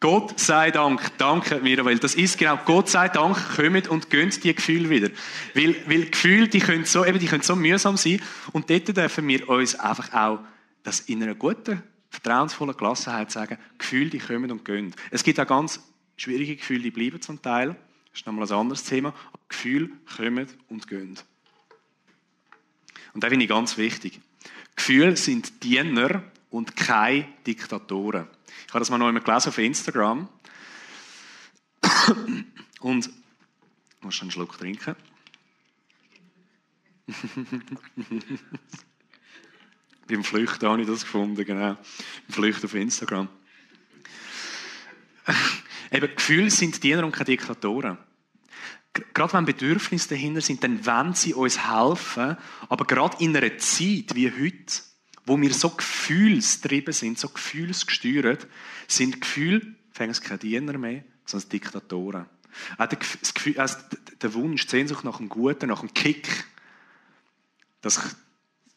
Gott 0.00 0.38
sei 0.38 0.70
Dank, 0.70 1.18
danke 1.18 1.58
Mirabel. 1.60 1.98
Das 1.98 2.14
ist 2.14 2.38
genau, 2.38 2.56
Gott 2.64 2.88
sei 2.88 3.08
Dank 3.08 3.36
kommen 3.56 3.84
und 3.88 4.10
gehen 4.10 4.30
die 4.30 4.54
Gefühle 4.54 4.90
wieder. 4.90 5.08
Weil, 5.54 5.74
weil 5.86 6.06
Gefühle, 6.06 6.46
die 6.46 6.60
können, 6.60 6.84
so, 6.84 7.04
eben, 7.04 7.18
die 7.18 7.26
können 7.26 7.42
so 7.42 7.56
mühsam 7.56 7.96
sein 7.96 8.22
und 8.52 8.70
dort 8.70 8.96
dürfen 8.96 9.26
wir 9.26 9.48
uns 9.48 9.74
einfach 9.74 10.12
auch 10.14 10.38
das 10.84 11.00
in 11.00 11.20
einer 11.22 11.34
guten, 11.34 11.82
vertrauensvollen 12.10 12.76
Gelassenheit 12.76 13.32
sagen, 13.32 13.58
Gefühle, 13.76 14.10
die 14.10 14.18
kommen 14.18 14.52
und 14.52 14.64
gehen. 14.64 14.94
Es 15.10 15.24
gibt 15.24 15.40
auch 15.40 15.46
ganz 15.46 15.82
schwierige 16.16 16.54
Gefühle, 16.54 16.82
die 16.82 16.90
bleiben 16.92 17.20
zum 17.20 17.42
Teil. 17.42 17.74
Das 18.10 18.20
ist 18.20 18.26
nochmal 18.26 18.46
ein 18.46 18.52
anderes 18.52 18.84
Thema. 18.84 19.12
Gefühle 19.48 19.90
kommen 20.16 20.46
und 20.68 20.86
gehen. 20.86 21.18
Und 23.14 23.24
das 23.24 23.30
finde 23.30 23.44
ich 23.44 23.50
ganz 23.50 23.76
wichtig. 23.76 24.20
Gefühle 24.76 25.16
sind 25.16 25.64
Diener 25.64 26.22
und 26.50 26.76
keine 26.76 27.26
Diktatoren. 27.44 28.28
Ich 28.66 28.74
habe 28.74 28.80
das 28.80 28.90
mal 28.90 28.98
noch 28.98 29.08
einmal 29.08 29.22
gelesen 29.22 29.48
auf 29.48 29.58
Instagram. 29.58 30.28
Und 32.80 33.06
ich 33.06 34.04
muss 34.04 34.20
einen 34.20 34.30
Schluck 34.30 34.58
trinken. 34.58 34.94
Beim 40.06 40.24
Flüchten 40.24 40.66
habe 40.66 40.80
ich 40.80 40.86
das 40.86 41.02
gefunden, 41.02 41.44
genau. 41.44 41.74
Beim 41.74 42.30
Flüchten 42.30 42.66
auf 42.66 42.74
Instagram. 42.74 43.28
Eben, 45.90 46.14
Gefühle 46.14 46.50
sind 46.50 46.82
Diener 46.82 47.04
und 47.04 47.12
keine 47.12 47.24
Diktatoren. 47.26 47.98
Gerade 49.14 49.32
wenn 49.32 49.44
Bedürfnisse 49.44 50.08
dahinter 50.08 50.40
sind, 50.40 50.64
dann 50.64 50.84
wollen 50.84 51.14
sie 51.14 51.34
uns 51.34 51.68
helfen. 51.68 52.36
Aber 52.68 52.84
gerade 52.84 53.22
in 53.22 53.36
einer 53.36 53.58
Zeit 53.58 54.14
wie 54.14 54.30
heute, 54.30 54.82
wo 55.28 55.40
wir 55.40 55.52
so 55.52 55.70
gefühlstrieben 55.70 56.92
sind, 56.92 57.18
so 57.18 57.28
gefühlsgesteuert, 57.28 58.46
sind 58.86 59.20
Gefühle, 59.20 59.74
fängt 59.92 60.12
es 60.12 60.20
keine 60.20 60.38
Diener 60.38 60.78
mehr, 60.78 61.04
sondern 61.24 61.50
Diktatoren. 61.50 62.26
Auch 62.78 62.86
der, 62.86 62.98
Gefühl, 62.98 63.60
also 63.60 63.76
der 64.20 64.34
Wunsch, 64.34 64.66
die 64.66 64.70
Sehnsucht 64.70 65.04
nach 65.04 65.20
einem 65.20 65.28
Guten, 65.28 65.68
nach 65.68 65.80
einem 65.80 65.92
Kick, 65.92 66.28
das 67.82 68.16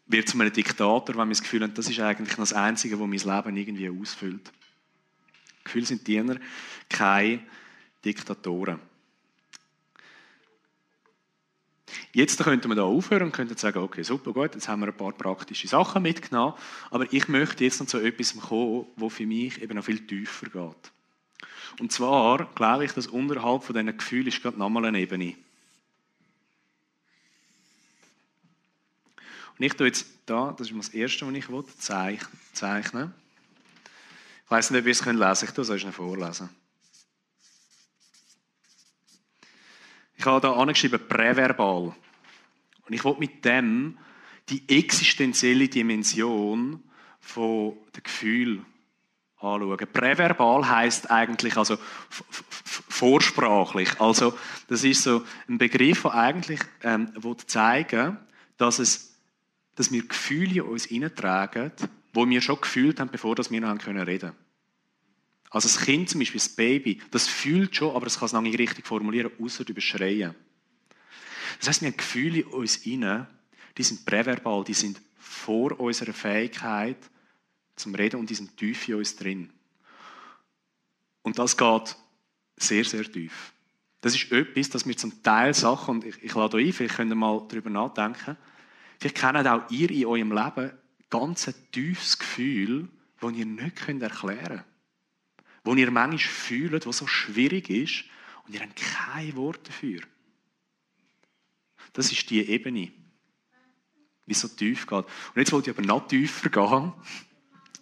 wird 0.06 0.28
zu 0.28 0.40
einem 0.40 0.52
Diktator, 0.52 1.08
wenn 1.08 1.28
wir 1.28 1.34
das 1.34 1.42
Gefühl 1.42 1.64
haben, 1.64 1.74
das 1.74 1.90
ist 1.90 2.00
eigentlich 2.00 2.36
das 2.36 2.54
Einzige, 2.54 3.00
was 3.00 3.08
mein 3.08 3.36
Leben 3.36 3.58
irgendwie 3.58 3.90
ausfüllt. 3.90 4.52
Gefühle 5.64 5.86
sind 5.86 6.06
Diener, 6.06 6.38
keine 6.90 7.40
Diktatoren. 8.04 8.80
Jetzt 12.14 12.44
könnten 12.44 12.68
wir 12.68 12.76
da 12.76 12.84
aufhören 12.84 13.24
und 13.24 13.32
könnten 13.32 13.56
sagen, 13.56 13.80
okay, 13.80 14.04
super, 14.04 14.34
gut, 14.34 14.54
jetzt 14.54 14.68
haben 14.68 14.82
wir 14.82 14.88
ein 14.88 14.98
paar 14.98 15.14
praktische 15.14 15.68
Sachen 15.68 16.04
mitgenommen, 16.04 16.56
aber 16.90 17.12
ich 17.12 17.30
möchte 17.30 17.64
jetzt 17.64 17.80
noch 17.80 17.88
zu 17.88 18.00
etwas 18.00 18.38
kommen, 18.38 18.86
was 18.98 19.14
für 19.14 19.26
mich 19.26 19.62
eben 19.62 19.76
noch 19.76 19.86
viel 19.86 20.06
tiefer 20.06 20.48
geht. 20.50 20.92
Und 21.80 21.92
zwar 21.92 22.46
glaube 22.54 22.84
ich, 22.84 22.92
dass 22.92 23.08
unterhalb 23.08 23.64
von 23.64 23.74
diesen 23.74 23.98
Gefühlen 23.98 24.28
ist 24.28 24.42
gerade 24.42 24.60
nochmal 24.60 24.86
eine 24.86 25.00
Ebene. 25.00 25.36
Und 29.58 29.66
ich 29.66 29.74
tue 29.74 29.88
jetzt 29.88 30.08
da, 30.26 30.54
das 30.58 30.70
ist 30.70 30.78
das 30.78 30.90
Erste, 30.90 31.28
was 31.28 31.34
ich 31.34 31.50
will, 31.50 31.64
zeichnen. 31.78 33.14
Ich 34.46 34.52
weiß 34.52 34.72
nicht, 34.72 34.82
ob 34.82 34.86
ihr 34.86 34.92
es 34.92 35.06
lesen 35.06 35.20
könnt, 35.20 35.44
ich 35.44 35.52
tue 35.52 35.64
es 35.64 35.70
euch 35.70 35.86
vorlesen. 35.86 36.50
Ich 40.22 40.28
habe 40.28 40.40
da 40.40 40.54
angeschrieben, 40.54 41.00
präverbal. 41.10 41.96
Und 42.86 42.94
ich 42.94 43.04
will 43.04 43.16
mit 43.18 43.44
dem 43.44 43.98
die 44.50 44.62
existenzielle 44.70 45.68
Dimension 45.68 46.84
von 47.20 47.74
der 47.96 48.04
Gefühl 48.04 48.62
anschauen. 49.38 49.88
Präverbal 49.92 50.70
heißt 50.70 51.10
eigentlich 51.10 51.58
also 51.58 51.76
vorsprachlich. 52.08 54.00
Also 54.00 54.38
das 54.68 54.84
ist 54.84 55.02
so 55.02 55.26
ein 55.50 55.58
Begriff, 55.58 56.04
der 56.04 56.14
eigentlich 56.14 56.60
ähm, 56.84 57.12
zeigen 57.48 58.20
dass 58.58 58.78
es, 58.78 59.18
dass 59.74 59.92
wir 59.92 60.08
Gefühle 60.08 60.58
in 60.58 60.62
uns 60.62 60.86
hineintragen, 60.86 61.72
wo 62.14 62.30
wir 62.30 62.42
schon 62.42 62.62
gefühlt 62.62 63.00
haben, 63.00 63.10
bevor 63.10 63.36
wir 63.36 63.62
noch 63.62 63.70
reden 63.88 64.06
können. 64.06 64.36
Also 65.52 65.68
das 65.68 65.82
Kind 65.82 66.10
zum 66.10 66.20
Beispiel, 66.20 66.40
das 66.40 66.50
Baby, 66.50 67.02
das 67.12 67.28
fühlt 67.28 67.76
schon, 67.76 67.94
aber 67.94 68.08
es 68.08 68.18
kann 68.18 68.26
es 68.26 68.34
noch 68.34 68.42
nicht 68.42 68.58
richtig 68.58 68.88
formulieren, 68.88 69.32
außer 69.40 69.68
über 69.68 69.82
Schreien. 69.82 70.34
Das 71.60 71.68
heißt, 71.68 71.82
wir 71.82 71.90
haben 71.90 71.98
Gefühle 71.98 72.40
in 72.40 72.48
uns 72.48 72.78
inne, 72.78 73.28
die 73.78 73.84
sind 73.84 74.06
präverbal, 74.06 74.64
die 74.64 74.74
sind 74.74 75.02
vor 75.18 75.78
unserer 75.78 76.14
Fähigkeit 76.14 76.98
zum 77.76 77.94
Reden 77.94 78.22
und 78.22 78.30
die 78.30 78.36
sind 78.36 78.56
tief 78.56 78.88
in 78.88 78.96
uns 78.96 79.16
drin. 79.18 79.52
Und 81.22 81.38
das 81.38 81.58
geht 81.58 81.98
sehr, 82.56 82.86
sehr 82.86 83.04
tief. 83.12 83.54
Das 84.00 84.16
ist 84.16 84.32
etwas, 84.32 84.70
dass 84.70 84.88
wir 84.88 84.96
zum 84.96 85.22
Teil 85.22 85.54
Sachen, 85.54 85.96
und 85.96 86.06
ich, 86.06 86.24
ich 86.24 86.34
lade 86.34 86.58
euch 86.58 86.68
ein, 86.68 86.74
vielleicht 86.74 86.96
könnt 86.96 87.12
ihr 87.12 87.16
mal 87.16 87.46
darüber 87.50 87.70
nachdenken, 87.70 88.38
vielleicht 89.00 89.18
kennt 89.18 89.48
auch 89.48 89.70
ihr 89.70 89.92
in 89.92 90.06
eurem 90.06 90.32
Leben 90.32 90.72
ganz 91.10 91.50
ein 91.50 91.56
tiefes 91.74 92.18
Gefühl, 92.18 92.88
das 93.20 93.34
ihr 93.34 93.46
nicht 93.46 93.88
erklären 93.88 94.10
könnt 94.10 94.71
wo 95.64 95.76
ihr 95.76 95.92
manchmal 95.92 96.20
fühlt, 96.20 96.86
was 96.86 96.98
so 96.98 97.08
schwierig 97.08 97.70
ist 97.70 98.04
und 98.46 98.54
ihr 98.54 98.62
habt 98.62 98.76
kein 98.76 99.36
Wort 99.36 99.68
dafür. 99.68 100.02
Das 101.94 102.12
ist 102.12 102.30
die 102.30 102.48
Ebene, 102.48 102.92
wie 104.26 104.34
so 104.34 104.48
tief 104.48 104.88
geht. 104.88 105.06
Und 105.06 105.36
jetzt 105.36 105.52
wollte 105.52 105.72
ich 105.72 105.78
aber 105.78 105.86
noch 105.86 106.08
tiefer 106.08 106.50
gehen. 106.50 106.94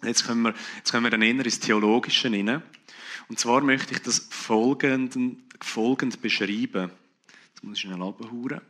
Jetzt 0.02 0.26
können 0.26 0.42
wir, 0.42 0.54
jetzt 0.76 0.90
können 0.90 1.04
wir 1.04 1.10
dann 1.10 1.22
eher 1.22 1.44
ins 1.44 1.60
Theologische 1.60 2.30
rein. 2.30 2.62
Und 3.28 3.38
zwar 3.38 3.60
möchte 3.60 3.94
ich 3.94 4.00
das 4.00 4.26
folgend, 4.30 5.16
folgend 5.60 6.20
beschreiben. 6.20 6.90
Jetzt 7.48 7.62
muss 7.62 7.76
ich 7.76 7.82
schnell 7.82 8.02
abhauen. 8.02 8.60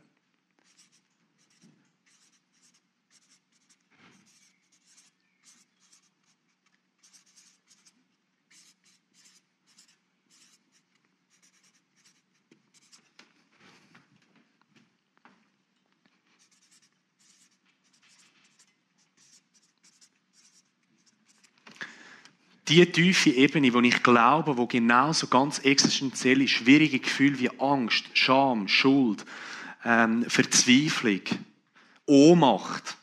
Die 22.71 22.87
tiefe 22.87 23.31
Ebene, 23.31 23.75
wo 23.75 23.81
ich 23.81 24.03
glaube, 24.03 24.57
wo 24.57 24.67
genauso 24.67 25.27
ganz 25.27 25.59
existenzielle, 25.59 26.47
schwierige 26.47 27.01
Gefühle 27.01 27.39
wie 27.41 27.51
Angst, 27.61 28.05
Scham, 28.15 28.69
Schuld, 28.69 29.25
ähm, 29.85 30.25
Verzweiflung, 30.29 31.23
Ohnmacht, 32.07 32.97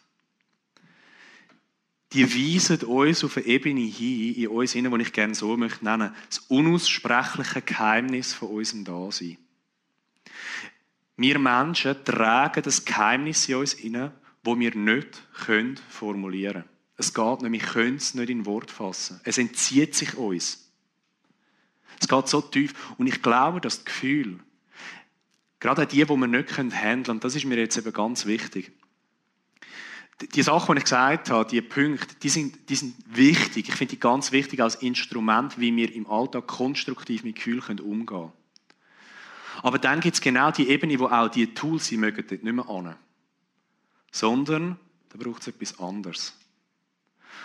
die 2.13 2.25
weisen 2.33 2.81
uns 2.87 3.25
auf 3.25 3.35
eine 3.35 3.45
Ebene 3.45 3.81
hin, 3.81 4.35
in 4.35 4.47
uns 4.47 4.71
hinein, 4.71 4.97
die 4.97 5.01
ich 5.01 5.11
gerne 5.11 5.35
so 5.35 5.57
möchte 5.57 5.83
nennen, 5.83 6.15
das 6.29 6.39
unaussprechliche 6.47 7.61
Geheimnis 7.61 8.33
von 8.33 8.49
unserem 8.49 8.85
Dasein. 8.85 9.37
Wir 11.17 11.39
Menschen 11.39 12.05
tragen 12.05 12.63
das 12.63 12.85
Geheimnis 12.85 13.49
in 13.49 13.55
uns 13.55 13.73
inne, 13.73 14.13
wo 14.43 14.57
wir 14.57 14.73
nicht 14.75 15.21
formulieren 15.89 16.63
können. 16.63 16.76
Es 16.97 17.13
geht 17.13 17.41
nicht, 17.41 17.51
wir 17.51 17.59
können 17.59 17.97
es 17.97 18.15
nicht 18.15 18.29
in 18.29 18.45
Wort 18.45 18.71
fassen. 18.71 19.21
Es 19.23 19.37
entzieht 19.37 19.95
sich 19.95 20.17
uns. 20.17 20.71
Es 21.99 22.07
geht 22.07 22.27
so 22.27 22.41
tief. 22.41 22.73
Und 22.97 23.07
ich 23.07 23.21
glaube, 23.21 23.61
dass 23.61 23.77
das 23.77 23.85
Gefühl, 23.85 24.39
gerade 25.59 25.85
die, 25.85 26.03
die 26.03 26.09
wir 26.09 26.27
nicht 26.27 26.57
handeln 26.57 27.03
können, 27.03 27.19
das 27.19 27.35
ist 27.35 27.45
mir 27.45 27.57
jetzt 27.57 27.77
eben 27.77 27.93
ganz 27.93 28.25
wichtig, 28.25 28.71
die 30.33 30.41
Sachen, 30.41 30.73
die 30.73 30.79
ich 30.79 30.85
gesagt 30.85 31.29
habe, 31.29 31.47
die 31.47 31.61
Punkte, 31.61 32.15
die 32.15 32.29
sind, 32.29 32.69
die 32.69 32.75
sind 32.75 32.95
wichtig. 33.05 33.69
Ich 33.69 33.75
finde 33.75 33.95
die 33.95 33.99
ganz 33.99 34.31
wichtig 34.31 34.61
als 34.61 34.75
Instrument, 34.75 35.59
wie 35.59 35.75
wir 35.75 35.93
im 35.93 36.07
Alltag 36.07 36.47
konstruktiv 36.47 37.23
mit 37.23 37.35
Gefühl 37.35 37.61
umgehen 37.81 38.05
können. 38.07 38.31
Aber 39.61 39.77
dann 39.77 39.99
gibt 39.99 40.15
es 40.15 40.21
genau 40.21 40.49
die 40.51 40.69
Ebene, 40.69 40.99
wo 40.99 41.05
auch 41.05 41.29
die 41.29 41.53
Tools, 41.53 41.87
sie 41.87 41.97
mögen 41.97 42.25
dort 42.27 42.43
nicht 42.43 42.53
mehr 42.53 42.67
an. 42.67 42.95
Sondern, 44.11 44.79
da 45.09 45.17
braucht 45.19 45.41
es 45.41 45.47
etwas 45.49 45.79
anderes. 45.79 46.33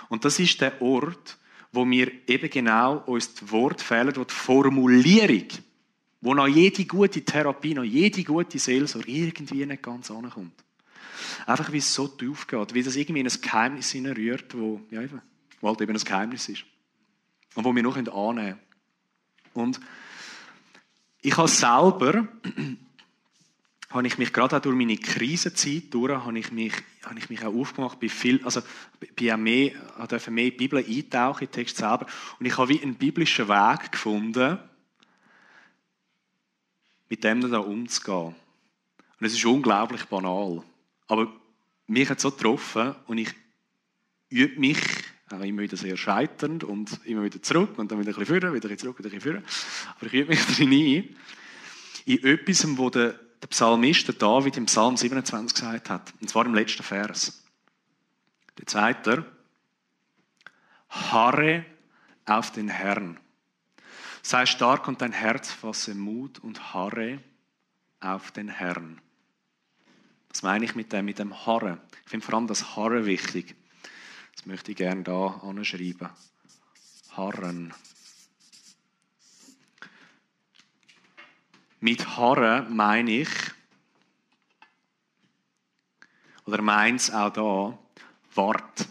Und 0.09 0.25
das 0.25 0.39
ist 0.39 0.61
der 0.61 0.81
Ort, 0.83 1.39
wo 1.73 1.89
wir 1.89 2.11
eben 2.29 2.51
genau 2.51 2.99
uns 2.99 3.35
das 3.35 3.51
Wort 3.51 3.81
fehlen, 3.81 4.15
wo 4.17 4.25
die 4.25 4.35
Formulierung, 4.35 5.49
wo 6.21 6.35
noch 6.35 6.47
jede 6.47 6.85
gute 6.85 7.25
Therapie, 7.25 7.75
noch 7.75 7.83
jede 7.83 8.23
gute 8.25 8.59
Seelsorge 8.59 9.11
irgendwie 9.11 9.65
nicht 9.65 9.83
ganz 9.83 10.11
ankommt. 10.11 10.53
Einfach, 11.47 11.73
wie 11.73 11.79
es 11.79 11.93
so 11.93 12.09
tief 12.09 12.47
geht, 12.47 12.75
wie 12.75 12.83
das 12.83 12.97
irgendwie 12.97 13.21
in 13.21 13.29
ein 13.29 13.41
Geheimnis 13.41 13.91
hineinrührt, 13.91 14.57
wo, 14.57 14.81
ja, 14.91 15.03
eben, 15.03 15.21
wo 15.61 15.69
halt 15.69 15.81
eben 15.81 15.97
ein 15.97 16.05
Geheimnis 16.05 16.49
ist. 16.49 16.65
Und 17.55 17.65
wo 17.65 17.75
wir 17.75 17.83
noch 17.83 17.97
annehmen 17.97 18.13
können. 18.13 18.59
Und 19.55 19.81
ich 21.21 21.37
habe 21.37 21.49
selber 21.49 22.29
habe 23.93 24.07
ich 24.07 24.19
mich 24.19 24.33
gerade 24.33 24.57
auch 24.57 24.61
durch 24.61 24.77
meine 24.77 24.97
Krisenzeit 24.97 25.85
durch, 25.91 26.13
habe 26.13 26.39
ich 26.39 26.51
mich, 26.51 26.73
habe 27.05 27.19
ich 27.19 27.29
mich 27.29 27.45
auch 27.45 27.55
aufgemacht, 27.55 28.01
bei 28.01 28.09
viel, 28.09 28.43
also 28.45 28.63
bei 29.19 29.33
auch 29.33 29.39
mehr, 29.39 29.73
durfte 30.09 30.31
mehr 30.31 30.45
in 30.45 30.51
die 30.53 30.57
Bibel 30.57 30.85
eintauchen, 30.85 31.45
in 31.45 31.47
den 31.49 31.53
Text 31.53 31.77
selber. 31.77 32.07
Und 32.39 32.47
ich 32.47 32.57
habe 32.57 32.69
wie 32.69 32.83
einen 32.83 32.95
biblischen 32.95 33.49
Weg 33.49 33.93
gefunden, 33.93 34.59
mit 37.09 37.23
dem 37.25 37.41
da 37.51 37.59
umzugehen. 37.59 38.35
Und 39.21 39.27
es 39.27 39.35
ist 39.35 39.45
unglaublich 39.45 40.05
banal. 40.07 40.63
Aber 41.09 41.33
mich 41.87 42.09
hat 42.09 42.17
es 42.17 42.23
so 42.23 42.31
getroffen 42.31 42.95
und 43.07 43.19
ich 43.19 43.35
übe 44.31 44.59
mich 44.59 44.79
auch 45.31 45.41
immer 45.41 45.63
wieder 45.63 45.77
sehr 45.77 45.97
scheiternd 45.97 46.65
und 46.65 47.01
immer 47.05 47.23
wieder 47.25 47.43
zurück 47.43 47.79
und 47.79 47.91
dann 47.91 48.01
wieder 48.01 48.11
ein 48.11 48.19
bisschen 48.19 48.41
führen, 48.41 48.55
wieder 48.55 48.69
ein 48.69 48.75
bisschen 48.75 48.79
zurück, 48.79 48.99
wieder 48.99 49.09
ein 49.09 49.15
bisschen 49.15 49.33
führen. 49.33 49.45
Aber 49.97 50.07
ich 50.07 50.15
übe 50.15 50.31
mich 50.31 50.41
drin 50.57 50.73
ein, 50.73 51.17
in 52.05 52.25
etwas, 52.25 52.67
wo 52.77 52.91
der 52.91 53.19
der 53.43 53.49
Psalmist, 53.49 54.07
der 54.07 54.15
David, 54.15 54.57
im 54.57 54.67
Psalm 54.67 54.97
27 54.97 55.55
gesagt 55.55 55.91
hat. 55.91 56.15
Und 56.21 56.31
zwar 56.31 56.47
im 56.47 56.55
letzten 56.55 56.85
Vers. 56.85 57.43
Der 58.59 58.67
zweite. 58.67 59.27
Harre 60.89 61.65
auf 62.25 62.53
den 62.53 62.69
Herrn. 62.69 63.19
Sei 64.23 64.47
stark 64.47 64.87
und 64.87 65.03
dein 65.03 65.13
Herz 65.13 65.51
fasse 65.51 65.95
Mut 65.95 66.39
und 66.39 66.73
harre 66.73 67.19
auf 67.99 68.31
den 68.31 68.49
Herrn. 68.49 69.01
Was 70.29 70.43
meine 70.43 70.65
ich 70.65 70.75
mit 70.75 70.93
dem, 70.93 71.05
mit 71.05 71.19
dem 71.19 71.47
Harren? 71.47 71.81
Ich 72.05 72.11
finde 72.11 72.25
vor 72.25 72.35
allem 72.37 72.47
das 72.47 72.77
Harren 72.77 73.05
wichtig. 73.05 73.57
Das 74.37 74.47
möchte 74.47 74.71
ich 74.71 74.77
gerne 74.77 75.03
da 75.03 75.41
anschreiben. 75.43 76.11
Harren. 77.11 77.75
Mit 81.83 82.17
Harren 82.17 82.77
meine 82.77 83.11
ich, 83.11 83.29
oder 86.45 86.63
meint 86.63 87.01
es 87.01 87.11
auch 87.11 87.33
da, 87.33 87.79
wart. 88.37 88.89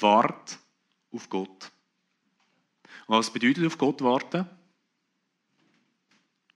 Wart 0.00 0.58
auf 1.12 1.28
Gott. 1.28 1.70
Und 3.06 3.18
was 3.18 3.30
bedeutet 3.30 3.66
auf 3.66 3.76
Gott 3.76 4.00
warten? 4.00 4.48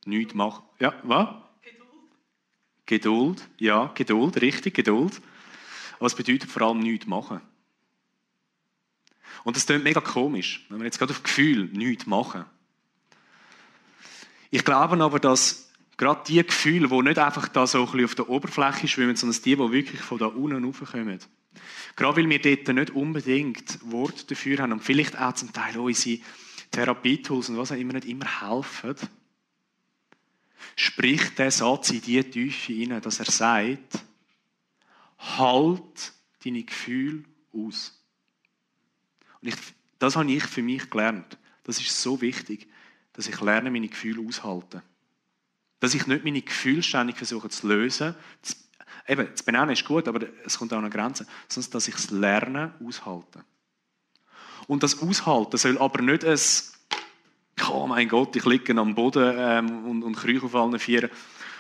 Nichts 0.07 0.33
machen. 0.33 0.65
Ja, 0.79 0.99
was? 1.03 1.29
Geduld. 1.61 1.87
Geduld, 2.87 3.49
ja, 3.59 3.93
Geduld, 3.95 4.41
richtig, 4.41 4.75
Geduld. 4.75 5.21
Was 5.99 6.15
bedeutet 6.15 6.51
vor 6.51 6.63
allem 6.63 6.79
nichts 6.79 7.07
machen? 7.07 7.43
Und 9.45 9.57
das 9.57 9.67
klingt 9.67 9.85
mega 9.85 10.01
komisch, 10.01 10.65
wenn 10.71 10.79
wir 10.79 10.87
jetzt 10.87 10.99
gerade 10.99 11.13
auf 11.13 11.23
Gefühl 11.23 11.67
nichts 11.67 12.07
machen. 12.07 12.47
Ich 14.51 14.65
glaube 14.65 15.03
aber, 15.03 15.21
dass 15.21 15.71
gerade 15.97 16.23
die 16.27 16.45
Gefühle, 16.45 16.89
die 16.89 17.03
nicht 17.03 17.19
einfach 17.19 17.49
da 17.49 17.67
so 17.67 17.81
ein 17.81 17.85
bisschen 17.87 18.05
auf 18.05 18.15
der 18.15 18.29
Oberfläche 18.29 18.89
schwimmen, 18.89 19.17
sondern 19.17 19.41
die, 19.43 19.57
die 19.57 19.73
wirklich 19.73 20.01
von 20.01 20.19
da 20.19 20.27
unten 20.27 20.65
raufkommen. 20.65 21.19
Gerade 21.95 22.17
weil 22.17 22.29
wir 22.29 22.41
dort 22.41 22.75
nicht 22.75 22.91
unbedingt 22.91 23.79
Worte 23.91 24.27
dafür 24.27 24.59
haben 24.59 24.73
und 24.73 24.83
vielleicht 24.83 25.19
auch 25.19 25.35
zum 25.35 25.53
Teil 25.53 25.77
unsere 25.79 26.21
Therapietools 26.71 27.49
und 27.49 27.59
was 27.59 27.73
auch 27.73 27.77
immer 27.77 27.93
nicht 27.93 28.07
immer 28.07 28.41
helfen, 28.41 28.95
spricht 30.77 31.39
der 31.39 31.51
Satz 31.51 31.91
in 31.91 32.01
die 32.01 32.23
Tiefe 32.25 32.73
hinein, 32.73 33.03
dass 33.03 33.19
er 33.19 33.27
sagt, 33.27 33.99
halt 35.19 36.13
deine 36.45 36.63
Gefühle 36.63 37.25
aus. 37.53 38.03
Und 39.43 39.49
ich, 39.49 39.57
das 39.99 40.17
habe 40.17 40.31
ich 40.31 40.45
für 40.45 40.63
mich 40.63 40.89
gelernt. 40.89 41.37
Das 41.65 41.79
ist 41.79 42.01
so 42.01 42.21
wichtig 42.21 42.70
dass 43.13 43.29
ich 43.29 43.41
lerne, 43.41 43.71
meine 43.71 43.89
Gefühle 43.89 44.27
aushalten. 44.27 44.83
Dass 45.81 45.95
ich 45.95 46.07
nicht 46.07 46.25
meine 46.25 46.43
Gefühle 46.43 46.83
ständig 46.83 47.17
versuche 47.17 47.49
zu 47.49 47.69
lösen. 47.69 48.15
Das, 48.43 48.57
eben, 49.09 49.29
das 49.31 49.43
Benennen 49.43 49.71
ist 49.71 49.85
gut, 49.85 50.09
aber 50.09 50.27
es 50.45 50.59
kommt 50.59 50.73
auch 50.73 50.79
an 50.79 50.85
eine 50.85 50.95
Grenze. 50.95 51.27
Sondern 51.49 51.73
dass 51.73 51.89
ich 51.89 51.95
es 51.95 52.11
lerne, 52.11 52.75
aushalten. 52.85 53.43
Und 54.67 54.83
das 54.83 55.03
Aushalten 55.03 55.57
soll 55.57 55.79
aber 55.79 56.03
nicht 56.03 56.25
ein 56.25 56.39
oh 57.69 57.87
mein 57.87 58.09
Gott, 58.09 58.35
ich 58.37 58.45
liege 58.45 58.77
am 58.79 58.95
Boden 58.95 59.35
ähm, 59.37 59.85
und, 59.85 60.03
und 60.03 60.17
krieche 60.17 60.47
auf 60.47 60.55
allen 60.55 60.79
Vieren 60.79 61.11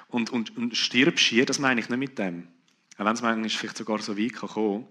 und, 0.08 0.30
und, 0.30 0.56
und 0.56 0.76
stirb 0.76 1.18
schier, 1.18 1.46
das 1.46 1.58
meine 1.58 1.80
ich 1.80 1.88
nicht 1.88 1.98
mit 1.98 2.18
dem. 2.18 2.48
Auch 2.96 3.04
wenn 3.04 3.14
es 3.14 3.22
manchmal 3.22 3.48
vielleicht 3.48 3.76
sogar 3.76 4.00
so 4.00 4.18
weit 4.18 4.34
kann 4.34 4.48
kommen. 4.48 4.86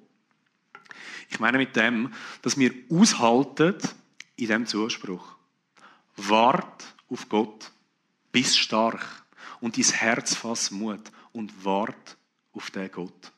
Ich 1.30 1.40
meine 1.40 1.58
mit 1.58 1.76
dem, 1.76 2.14
dass 2.42 2.58
wir 2.58 2.74
aushalten 2.90 3.76
in 4.36 4.48
diesem 4.48 4.66
Zuspruch. 4.66 5.36
Wart 6.28 6.86
auf 7.10 7.30
Gott, 7.30 7.72
bist 8.32 8.58
stark 8.58 9.24
und 9.62 9.78
dein 9.78 9.84
Herz 9.86 10.36
fass 10.36 10.72
Mut 10.72 11.12
und 11.32 11.66
wart 11.66 12.18
auf 12.54 12.72
den 12.72 12.92
Gott. 12.92 13.32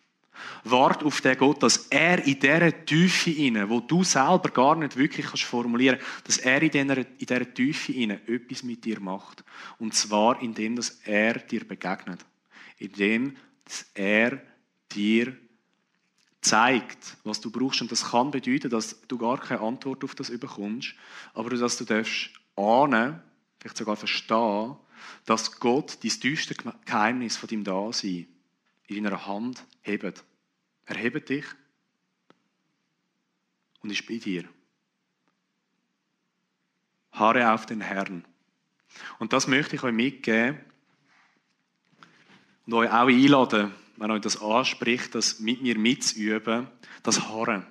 Wart 0.64 1.04
auf 1.04 1.22
den 1.22 1.38
Gott, 1.38 1.62
dass 1.62 1.88
er 1.90 2.26
in 2.26 2.40
dieser 2.40 2.86
Tiefe 2.86 3.32
inne, 3.32 3.70
wo 3.70 3.80
du 3.80 4.04
selber 4.04 4.50
gar 4.50 4.76
nicht 4.76 4.98
wirklich 4.98 5.26
kannst 5.28 5.44
formulieren, 5.44 6.00
dass 6.24 6.38
er 6.40 6.62
in 6.62 6.72
dieser, 6.72 6.98
in 6.98 7.18
dieser 7.20 7.54
Tiefe 7.54 7.94
inne 7.94 8.28
etwas 8.28 8.64
mit 8.64 8.84
dir 8.84 9.00
macht. 9.00 9.44
Und 9.78 9.94
zwar 9.94 10.42
indem, 10.42 10.76
dass 10.76 11.02
er 11.04 11.36
dir 11.36 11.68
begegnet. 11.68 12.26
Indem, 12.78 13.38
dass 13.66 13.86
er 13.94 14.42
dir 14.92 15.38
zeigt, 16.42 17.18
was 17.24 17.40
du 17.40 17.52
brauchst. 17.52 17.82
Und 17.82 17.92
das 17.92 18.10
kann 18.10 18.32
bedeuten, 18.32 18.70
dass 18.70 19.00
du 19.08 19.18
gar 19.18 19.40
keine 19.40 19.62
Antwort 19.62 20.04
auf 20.04 20.16
das 20.16 20.32
bekommst, 20.32 20.96
aber 21.34 21.52
dass 21.52 21.78
du 21.78 21.86
darfst 21.86 22.32
ahnen, 22.62 23.22
vielleicht 23.60 23.78
sogar 23.78 23.96
verstehen, 23.96 24.76
dass 25.26 25.60
Gott 25.60 26.04
dein 26.04 26.12
tiefste 26.12 26.56
Geheimnis 26.86 27.38
von 27.38 27.50
deinem 27.50 27.64
Dasein 27.64 28.28
in 28.88 29.04
deiner 29.04 29.26
Hand 29.26 29.66
hebt. 29.82 30.24
Er 30.86 30.96
hebt 30.96 31.30
dich 31.30 31.46
und 33.82 33.92
ist 33.92 34.06
bei 34.08 34.18
dir. 34.18 34.46
Haare 37.14 37.52
auf 37.52 37.66
den 37.66 37.82
Herrn. 37.82 38.26
Und 39.20 39.34
das 39.34 39.48
möchte 39.48 39.76
ich 39.76 39.84
euch 39.84 39.94
mitgeben 39.94 40.60
und 42.66 42.74
euch 42.74 42.90
auch 42.90 43.08
einladen, 43.08 43.74
wenn 43.98 44.12
euch 44.12 44.22
das 44.22 44.42
anspricht, 44.42 45.16
das 45.16 45.40
mit 45.40 45.62
mir 45.62 45.78
mitzuüben, 45.78 46.68
das 47.04 47.30
Harren. 47.30 47.66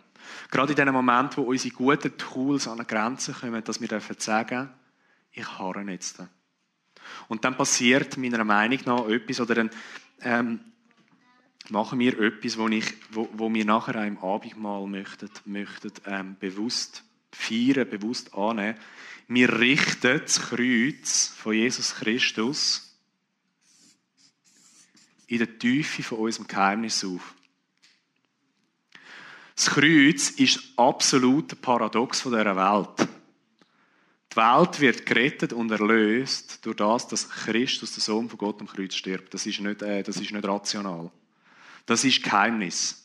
Gerade 0.50 0.72
in 0.72 0.76
dem 0.76 0.94
Moment, 0.94 1.36
wo 1.36 1.42
unsere 1.42 1.74
guten 1.74 2.16
Tools 2.16 2.68
an 2.68 2.78
eine 2.78 2.86
Grenze 2.86 3.32
kommen, 3.32 3.62
dass 3.64 3.80
wir 3.80 3.88
sagen 3.88 4.48
dürfen, 4.48 4.79
ich 5.32 5.58
harre 5.58 5.82
jetzt. 5.82 6.22
Und 7.28 7.44
dann 7.44 7.56
passiert 7.56 8.16
meiner 8.16 8.44
Meinung 8.44 8.80
nach 8.84 9.08
etwas, 9.08 9.40
oder 9.40 9.54
dann 9.54 9.70
ähm, 10.20 10.60
machen 11.70 11.98
wir 11.98 12.18
etwas, 12.20 12.58
wo, 12.58 12.68
ich, 12.68 12.92
wo, 13.10 13.28
wo 13.32 13.52
wir 13.52 13.64
nachher 13.64 14.00
auch 14.00 14.06
im 14.06 14.18
Abendmahl 14.18 14.86
möchten, 14.86 15.30
möchten 15.44 15.92
ähm, 16.06 16.36
bewusst 16.38 17.04
feiern, 17.32 17.88
bewusst 17.88 18.34
annehmen. 18.34 18.78
Wir 19.28 19.60
richten 19.60 20.20
das 20.24 20.40
Kreuz 20.40 21.28
von 21.36 21.54
Jesus 21.54 21.94
Christus 21.94 22.98
in 25.28 25.38
der 25.38 25.58
Tiefe 25.58 26.02
von 26.02 26.18
unserem 26.18 26.48
Geheimnis 26.48 27.04
auf. 27.04 27.34
Das 29.54 29.66
Kreuz 29.66 30.30
ist 30.30 30.72
absolut 30.76 31.52
der 31.52 31.56
Paradox 31.56 32.22
dieser 32.22 32.56
Welt. 32.56 33.08
Die 34.32 34.36
Welt 34.36 34.80
wird 34.80 35.06
gerettet 35.06 35.52
und 35.52 35.70
erlöst 35.72 36.64
durch 36.64 36.76
das, 36.76 37.08
dass 37.08 37.28
Christus, 37.28 37.94
der 37.94 38.02
Sohn 38.02 38.28
von 38.28 38.38
Gott, 38.38 38.60
am 38.60 38.68
Kreuz 38.68 38.94
stirbt. 38.94 39.34
Das 39.34 39.44
ist 39.44 39.60
nicht, 39.60 39.82
äh, 39.82 40.02
das 40.02 40.16
ist 40.18 40.30
nicht 40.30 40.46
rational. 40.46 41.10
Das 41.86 42.04
ist 42.04 42.22
Geheimnis. 42.22 43.04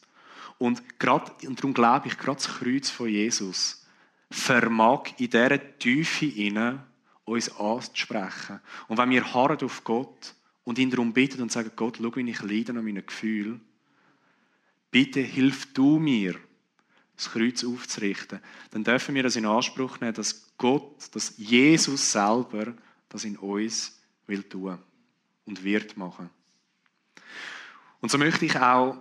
Und, 0.59 0.99
grad, 0.99 1.43
und 1.43 1.59
darum 1.59 1.73
glaube 1.73 2.07
ich, 2.07 2.17
gerade 2.17 2.37
das 2.37 2.47
Kreuz 2.47 2.89
von 2.89 3.09
Jesus 3.09 3.85
vermag 4.29 5.03
in 5.17 5.29
dieser 5.29 5.77
Tiefe 5.79 6.27
inne 6.27 6.83
uns 7.25 7.49
anzusprechen. 7.59 8.59
Und 8.87 8.97
wenn 8.97 9.09
wir 9.09 9.33
harren 9.33 9.57
auf 9.63 9.83
Gott 9.83 10.35
und 10.63 10.77
ihn 10.77 10.91
darum 10.91 11.11
bitten 11.11 11.41
und 11.41 11.51
sagen, 11.51 11.71
Gott, 11.75 11.97
schau, 12.01 12.15
wie 12.15 12.29
ich 12.29 12.41
leide 12.41 12.71
an 12.71 12.83
meinen 12.83 13.05
Gefühlen, 13.05 13.61
bitte 14.91 15.21
hilf 15.21 15.73
du 15.73 15.97
mir, 15.97 16.35
das 17.15 17.31
Kreuz 17.31 17.63
aufzurichten, 17.63 18.39
dann 18.71 18.83
dürfen 18.83 19.15
wir 19.15 19.23
das 19.23 19.35
in 19.35 19.45
Anspruch 19.45 19.99
nehmen, 19.99 20.13
dass 20.13 20.45
Gott, 20.57 21.09
dass 21.13 21.33
Jesus 21.37 22.11
selber 22.11 22.73
das 23.09 23.23
in 23.23 23.37
uns 23.37 23.99
will 24.27 24.43
tun 24.43 24.77
und 25.45 25.63
wird 25.63 25.97
machen. 25.97 26.29
Und 28.01 28.11
so 28.11 28.17
möchte 28.17 28.45
ich 28.45 28.57
auch 28.57 28.97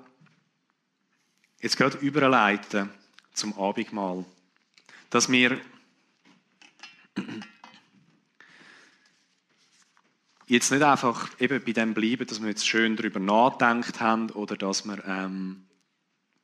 jetzt 1.60 1.76
gerade 1.76 1.98
überleiten 1.98 2.90
zum 3.32 3.58
Abendmahl, 3.58 4.24
dass 5.10 5.30
wir 5.30 5.60
jetzt 10.46 10.70
nicht 10.70 10.82
einfach 10.82 11.28
eben 11.40 11.64
bei 11.64 11.72
dem 11.72 11.94
bleiben, 11.94 12.26
dass 12.26 12.40
wir 12.40 12.48
jetzt 12.48 12.66
schön 12.66 12.96
darüber 12.96 13.20
nachgedacht 13.20 14.00
haben 14.00 14.30
oder 14.30 14.56
dass 14.56 14.84
wir 14.84 15.02
ähm, 15.06 15.66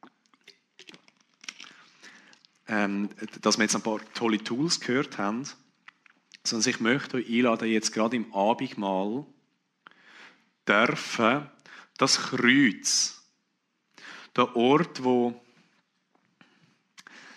ähm, 0.03 1.71
dass 2.71 3.59
wir 3.59 3.65
jetzt 3.65 3.75
ein 3.75 3.83
paar 3.83 4.01
tolle 4.15 4.39
Tools 4.39 4.79
gehört 4.79 5.19
haben, 5.19 5.45
sondern 6.45 6.71
ich 6.71 6.81
möchte 6.81 7.17
euch 7.17 7.29
einladen, 7.29 7.69
jetzt 7.69 7.93
gerade 7.93 8.17
im 8.17 8.33
Abendmahl 8.33 9.27
dürfen 10.69 11.51
das 11.99 12.19
Kreuz, 12.19 13.23
der 14.37 14.55
Ort, 14.55 15.03
wo 15.03 15.43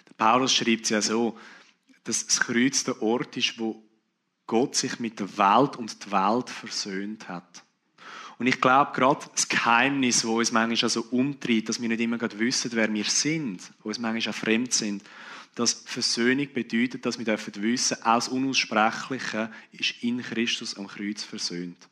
der 0.07 0.13
Paulus 0.17 0.53
schreibt 0.53 0.83
es 0.83 0.89
ja 0.89 1.01
so, 1.01 1.37
dass 2.03 2.27
das 2.27 2.39
Kreuz 2.39 2.83
der 2.83 3.01
Ort 3.01 3.35
ist, 3.35 3.57
wo 3.57 3.83
Gott 4.45 4.75
sich 4.75 4.99
mit 4.99 5.19
der 5.19 5.37
Welt 5.37 5.77
und 5.77 6.05
der 6.05 6.11
Welt 6.11 6.49
versöhnt 6.49 7.27
hat. 7.27 7.62
Und 8.43 8.47
ich 8.47 8.59
glaube, 8.59 8.91
gerade 8.93 9.25
das 9.33 9.47
Geheimnis, 9.47 10.25
wo 10.25 10.39
uns 10.39 10.51
manchmal 10.51 10.89
so 10.89 11.05
umtritt, 11.11 11.69
dass 11.69 11.81
wir 11.81 11.87
nicht 11.87 12.01
immer 12.01 12.19
wissen, 12.19 12.71
wer 12.73 12.93
wir 12.93 13.05
sind, 13.05 13.61
wo 13.81 13.87
uns 13.87 13.99
manchmal 13.99 14.33
auch 14.33 14.37
fremd 14.37 14.73
sind, 14.73 15.01
dass 15.55 15.71
Versöhnung 15.85 16.51
bedeutet, 16.53 17.05
dass 17.05 17.17
wir 17.17 17.23
dürfen 17.23 17.53
wissen, 17.63 18.03
auch 18.03 18.15
das 18.15 18.27
Unaussprechliche 18.27 19.49
ist 19.71 19.93
in 20.03 20.21
Christus 20.21 20.75
am 20.75 20.87
Kreuz 20.87 21.23
versöhnt. 21.23 21.87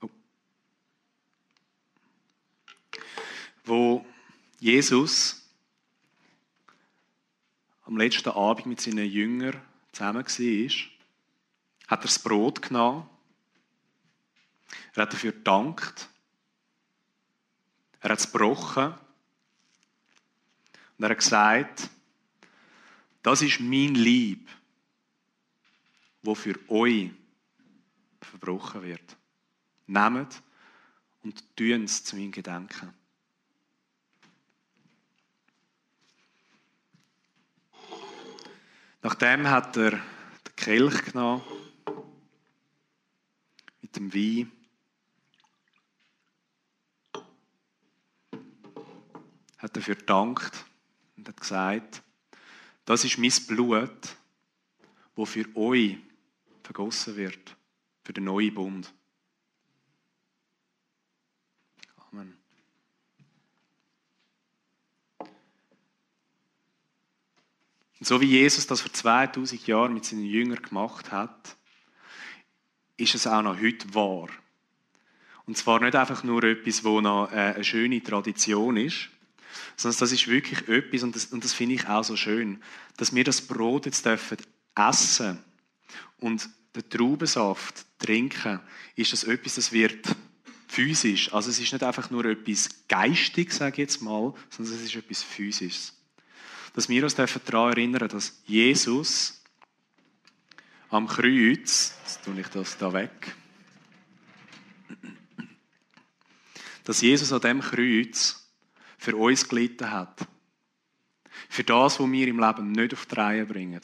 Oh. 0.00 0.08
Wo 3.64 4.06
Jesus 4.60 5.41
letzten 8.02 8.30
Abend 8.30 8.66
mit 8.66 8.80
seinen 8.80 9.06
Jüngern 9.06 9.60
zusammen 9.92 10.24
war, 10.24 10.70
hat 11.86 12.00
er 12.00 12.02
das 12.02 12.18
Brot 12.18 12.62
genommen, 12.62 13.08
er 14.94 15.02
hat 15.02 15.12
dafür 15.12 15.32
gedankt, 15.32 16.08
er 18.00 18.10
hat 18.10 18.18
es 18.18 18.32
gebrochen 18.32 18.94
und 20.98 21.04
er 21.04 21.10
hat 21.10 21.18
gesagt, 21.18 21.90
das 23.22 23.42
ist 23.42 23.60
mein 23.60 23.94
Lieb, 23.94 24.48
wo 26.22 26.34
für 26.34 26.58
euch 26.68 27.10
verbrochen 28.20 28.82
wird. 28.82 29.16
Nehmt 29.86 30.42
und 31.22 31.56
tun 31.56 31.84
es 31.84 32.02
zu 32.02 32.16
meinem 32.16 32.32
Gedenken. 32.32 32.92
Nachdem 39.02 39.48
hat 39.48 39.76
er 39.76 39.90
den 39.90 40.56
Kelch 40.56 41.04
genommen 41.06 41.42
mit 43.80 43.96
dem 43.96 44.14
Wein. 44.14 44.52
Hat 49.58 49.76
dafür 49.76 49.96
gedankt 49.96 50.64
und 51.16 51.28
hat 51.28 51.40
gesagt, 51.40 52.02
das 52.84 53.04
ist 53.04 53.18
mein 53.18 53.32
Blut, 53.48 54.16
wo 55.16 55.24
für 55.24 55.46
euch 55.56 55.98
vergossen 56.62 57.16
wird, 57.16 57.56
für 58.04 58.12
den 58.12 58.24
neuen 58.24 58.54
Bund. 58.54 58.94
Amen. 61.96 62.41
Und 68.02 68.06
so 68.06 68.20
wie 68.20 68.26
Jesus 68.26 68.66
das 68.66 68.80
vor 68.80 68.92
2000 68.92 69.64
Jahren 69.68 69.94
mit 69.94 70.04
seinen 70.04 70.24
Jüngern 70.24 70.60
gemacht 70.60 71.12
hat, 71.12 71.56
ist 72.96 73.14
es 73.14 73.28
auch 73.28 73.42
noch 73.42 73.60
heute 73.60 73.94
wahr. 73.94 74.26
Und 75.46 75.56
zwar 75.56 75.78
nicht 75.78 75.94
einfach 75.94 76.24
nur 76.24 76.42
etwas, 76.42 76.82
wo 76.82 77.00
noch 77.00 77.30
äh, 77.30 77.36
eine 77.36 77.62
schöne 77.62 78.02
Tradition 78.02 78.76
ist, 78.76 79.08
sondern 79.76 80.00
das 80.00 80.10
ist 80.10 80.26
wirklich 80.26 80.66
etwas, 80.66 81.04
und 81.04 81.14
das, 81.14 81.26
und 81.26 81.44
das 81.44 81.52
finde 81.52 81.76
ich 81.76 81.86
auch 81.86 82.02
so 82.02 82.16
schön, 82.16 82.60
dass 82.96 83.14
wir 83.14 83.22
das 83.22 83.40
Brot 83.40 83.86
jetzt 83.86 84.04
dürfen 84.04 84.38
essen 84.74 85.38
und 86.18 86.48
den 86.74 86.90
Traubensaft 86.90 87.86
trinken, 88.00 88.58
ist 88.96 89.12
das 89.12 89.22
etwas, 89.22 89.54
das 89.54 89.70
wird 89.70 90.08
physisch. 90.66 91.32
Also 91.32 91.50
es 91.50 91.60
ist 91.60 91.72
nicht 91.72 91.84
einfach 91.84 92.10
nur 92.10 92.24
etwas 92.24 92.68
geistig, 92.88 93.52
sage 93.52 93.74
ich 93.74 93.78
jetzt 93.90 94.02
mal, 94.02 94.34
sondern 94.50 94.74
es 94.74 94.82
ist 94.82 94.96
etwas 94.96 95.22
physisches 95.22 96.01
dass 96.74 96.88
wir 96.88 97.02
uns 97.04 97.14
daran 97.14 97.72
erinnern 97.72 98.08
dass 98.08 98.42
Jesus 98.46 99.42
am 100.90 101.06
Kreuz, 101.06 101.94
jetzt 102.04 102.24
tue 102.24 102.38
ich 102.38 102.48
das 102.48 102.76
da 102.76 102.92
weg, 102.92 103.34
dass 106.84 107.00
Jesus 107.00 107.32
an 107.32 107.40
dem 107.40 107.60
Kreuz 107.60 108.50
für 108.98 109.16
uns 109.16 109.48
gelitten 109.48 109.90
hat. 109.90 110.26
Für 111.48 111.64
das, 111.64 111.98
was 111.98 112.10
wir 112.10 112.28
im 112.28 112.40
Leben 112.40 112.72
nicht 112.72 112.92
auf 112.92 113.06
die 113.06 113.14
Reihe 113.14 113.46
bringen. 113.46 113.80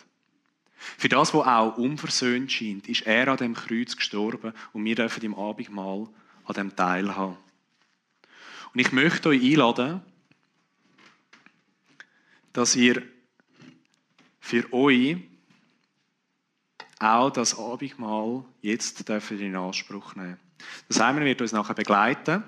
Für 0.96 1.08
das, 1.08 1.34
was 1.34 1.46
auch 1.46 1.76
unversöhnt 1.76 2.52
scheint, 2.52 2.88
ist 2.88 3.06
er 3.06 3.28
an 3.28 3.36
dem 3.36 3.54
Kreuz 3.54 3.96
gestorben 3.96 4.52
und 4.72 4.84
wir 4.84 4.94
dürfen 4.94 5.22
im 5.24 5.34
Abendmahl 5.34 6.08
an 6.44 6.54
dem 6.54 6.76
teilhaben. 6.76 7.36
Und 8.72 8.80
ich 8.80 8.92
möchte 8.92 9.30
euch 9.30 9.42
einladen, 9.42 10.02
dass 12.52 12.76
ihr 12.76 13.02
für 14.40 14.72
euch 14.72 15.16
auch 16.98 17.30
das 17.30 17.58
Abendmahl 17.58 18.44
jetzt 18.60 19.08
in 19.08 19.56
Anspruch 19.56 20.16
nehmen 20.16 20.38
Das 20.88 20.96
Simon 20.96 21.24
wird 21.24 21.40
uns 21.40 21.52
nachher 21.52 21.74
begleiten, 21.74 22.42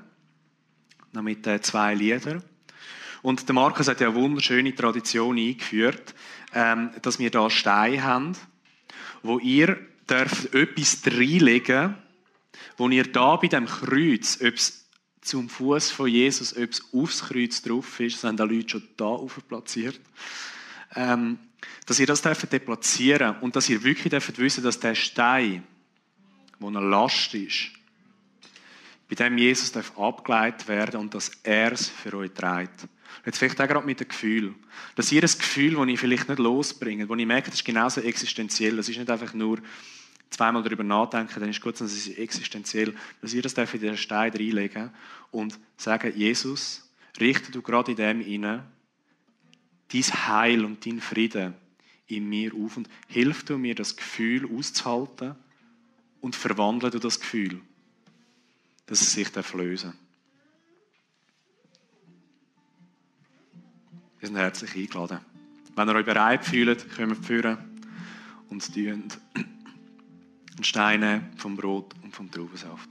noch 1.13 1.23
mit 1.23 1.47
zwei 1.65 1.95
Liedern. 1.95 2.43
Und 3.23 3.47
der 3.47 3.55
Markus 3.55 3.89
hat 3.89 4.01
ja 4.01 4.09
eine 4.09 4.17
wunderschöne 4.17 4.75
Tradition 4.75 5.37
eingeführt, 5.37 6.15
ähm, 6.55 6.91
dass 7.03 7.19
wir 7.19 7.31
da 7.31 7.51
Steine 7.51 8.03
haben, 8.03 8.37
wo 9.23 9.39
ihr 9.39 9.79
dürft 10.09 10.55
etwas 10.55 11.03
reinlegen, 11.07 11.97
wo 12.77 12.89
ihr 12.89 13.05
da 13.05 13.37
bei 13.37 13.49
dem 13.49 13.67
Kreuz, 13.67 14.41
ob 14.41 14.55
es 14.55 14.80
zum 15.21 15.49
Fuß 15.49 15.91
von 15.91 16.09
Jesus, 16.09 16.57
ob 16.57 16.71
es 16.71 16.83
aufs 16.93 17.23
Kreuz 17.25 17.63
drauf 17.63 18.01
ist, 18.01 18.17
das 18.17 18.25
haben 18.25 18.37
die 18.37 18.43
Leute 18.43 18.69
schon 18.69 18.89
da 18.97 19.19
platziert, 19.49 20.01
ähm, 20.95 21.39
dass 21.87 21.99
ihr 21.99 22.07
das 22.07 22.23
dürft 22.23 22.53
deplatzieren 22.53 23.37
und 23.41 23.55
dass 23.55 23.69
ihr 23.69 23.83
wirklich 23.83 24.11
dürft 24.11 24.39
wissen, 24.39 24.65
dass 24.65 24.81
der 24.81 24.95
Stein, 24.95 25.63
wo 26.59 26.69
eine 26.69 26.81
Last 26.81 27.35
ist, 27.35 27.71
bei 29.09 29.17
dem 29.17 29.37
Jesus 29.39 29.73
darf 29.73 29.99
abgeleitet 29.99 30.69
werden 30.69 31.01
und 31.01 31.15
dass 31.15 31.31
er 31.43 31.73
es 31.73 31.89
für 31.89 32.15
euch 32.15 32.31
trägt. 32.33 32.87
Jetzt 33.27 33.39
vielleicht 33.39 33.61
auch 33.61 33.67
gerade 33.69 33.85
mit 33.85 34.01
dem 34.01 34.09
Gefühl. 34.09 34.55
Dass 34.95 35.13
ihr 35.13 35.23
ein 35.23 35.29
Gefühl, 35.29 35.75
das 35.75 35.89
ich 35.89 36.01
vielleicht 36.01 36.29
nicht 36.29 36.39
losbringe, 36.39 37.09
wo 37.09 37.15
ich 37.15 37.27
merke, 37.27 37.51
das 37.51 37.59
ist 37.61 37.65
genauso 37.65 38.01
existenziell. 38.01 38.77
Das 38.77 38.89
ist 38.89 38.99
nicht 38.99 39.11
einfach 39.11 39.35
nur 39.35 39.59
zweimal 40.31 40.63
darüber 40.63 40.85
nachdenken, 40.85 41.41
dann 41.41 41.51
ist 41.51 41.61
gut, 41.61 41.81
dass 41.81 41.93
es 41.93 42.09
existenziell, 42.09 42.95
dass 43.21 43.35
ihr 43.35 43.43
das 43.43 43.55
in 43.55 43.81
den 43.81 43.97
Stein 43.97 44.33
reinlegen 44.33 44.91
und 45.31 45.59
sagen, 45.77 46.13
Jesus, 46.17 46.89
richte 47.21 47.53
du 47.53 47.63
gerade 47.63 47.91
in 47.93 47.97
dem 47.97 48.21
inne 48.21 48.65
dein 49.93 50.03
Heil 50.03 50.65
und 50.65 50.87
dein 50.87 51.01
Frieden 51.01 51.55
in 52.07 52.29
mir 52.29 52.55
auf 52.55 52.77
und 52.77 52.89
hilf 53.09 53.45
du 53.45 53.59
mir, 53.59 53.75
das 53.75 53.97
Gefühl 53.97 54.49
auszuhalten 54.57 55.35
und 56.21 56.37
verwandle 56.37 56.91
du 56.91 56.99
das 56.99 57.21
Gefühl, 57.21 57.61
dass 58.87 59.01
es 59.01 59.13
sich 59.13 59.29
lösen 59.55 59.91
darf. 59.91 60.01
Wir 64.19 64.29
sind 64.29 64.37
herzlich 64.37 64.77
eingeladen. 64.77 65.21
Wenn 65.75 65.89
ihr 65.89 65.95
euch 65.95 66.05
bereit 66.05 66.45
fühlt, 66.45 66.95
kommt 66.95 67.25
führen 67.25 67.59
und 68.51 68.75
tun 68.75 69.09
Steine 70.67 71.31
vom 71.37 71.57
Brot 71.57 71.95
und 72.03 72.15
vom 72.15 72.31
Traubensaft. 72.31 72.91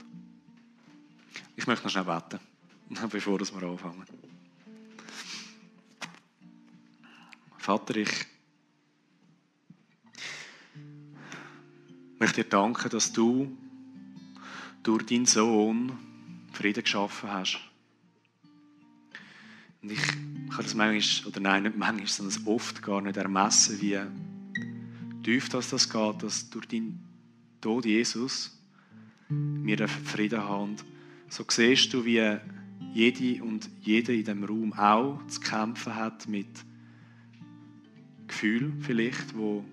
Ich 1.56 1.66
möchte 1.66 1.84
noch 1.84 1.90
schnell 1.90 2.04
beten, 2.04 2.40
bevor 3.10 3.38
wir 3.40 3.68
anfangen. 3.68 4.04
Vater, 7.58 7.96
ich 7.96 8.10
möchte 12.18 12.42
dir 12.42 12.48
danken, 12.48 12.88
dass 12.88 13.12
du 13.12 13.56
durch 14.82 15.06
deinen 15.06 15.26
Sohn 15.26 15.92
Frieden 16.52 16.82
geschaffen 16.82 17.30
hast. 17.30 17.60
Und 19.82 19.92
ich 19.92 20.02
kann 20.02 20.62
das 20.62 20.74
manchmal, 20.74 21.28
oder 21.28 21.40
nein, 21.40 21.62
nicht 21.62 21.76
manchmal, 21.76 22.06
sondern 22.06 22.46
oft 22.46 22.82
gar 22.82 23.00
nicht 23.00 23.16
ermessen, 23.16 23.80
wie 23.80 23.98
tief 25.22 25.48
das, 25.48 25.70
das 25.70 25.88
geht, 25.88 26.22
dass 26.22 26.50
durch 26.50 26.66
deinen 26.66 27.09
Tod, 27.60 27.84
Jesus, 27.84 28.58
wir 29.28 29.86
Frieden 29.86 30.40
haben. 30.40 30.76
So 31.28 31.44
siehst 31.46 31.92
du, 31.92 32.04
wie 32.06 32.38
jede 32.94 33.42
und 33.44 33.68
jeder 33.82 34.14
in 34.14 34.24
diesem 34.24 34.44
Raum 34.44 34.72
auch 34.72 35.24
zu 35.26 35.40
kämpfen 35.40 35.94
hat 35.94 36.26
mit 36.26 36.48
Gefühl 38.26 38.72
vielleicht, 38.80 39.36
wo, 39.36 39.64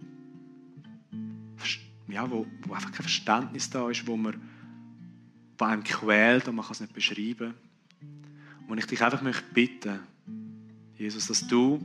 ja, 2.10 2.30
wo, 2.30 2.45
wo 2.65 2.73
einfach 2.73 2.91
kein 2.91 3.04
Verständnis 3.04 3.69
da 3.69 3.89
ist, 3.89 4.06
wo 4.06 4.17
man 4.17 4.41
bei 5.58 5.67
einem 5.67 5.84
quält 5.84 6.47
und 6.47 6.56
man 6.56 6.65
kann 6.65 6.73
es 6.73 6.82
nicht 6.82 6.93
beschreiben. 6.93 7.54
Und 8.67 8.78
ich 8.80 8.86
dich 8.86 9.02
einfach 9.02 9.21
möchte 9.21 9.45
bitten, 9.54 10.00
Jesus, 10.97 11.28
dass 11.28 11.47
du, 11.47 11.84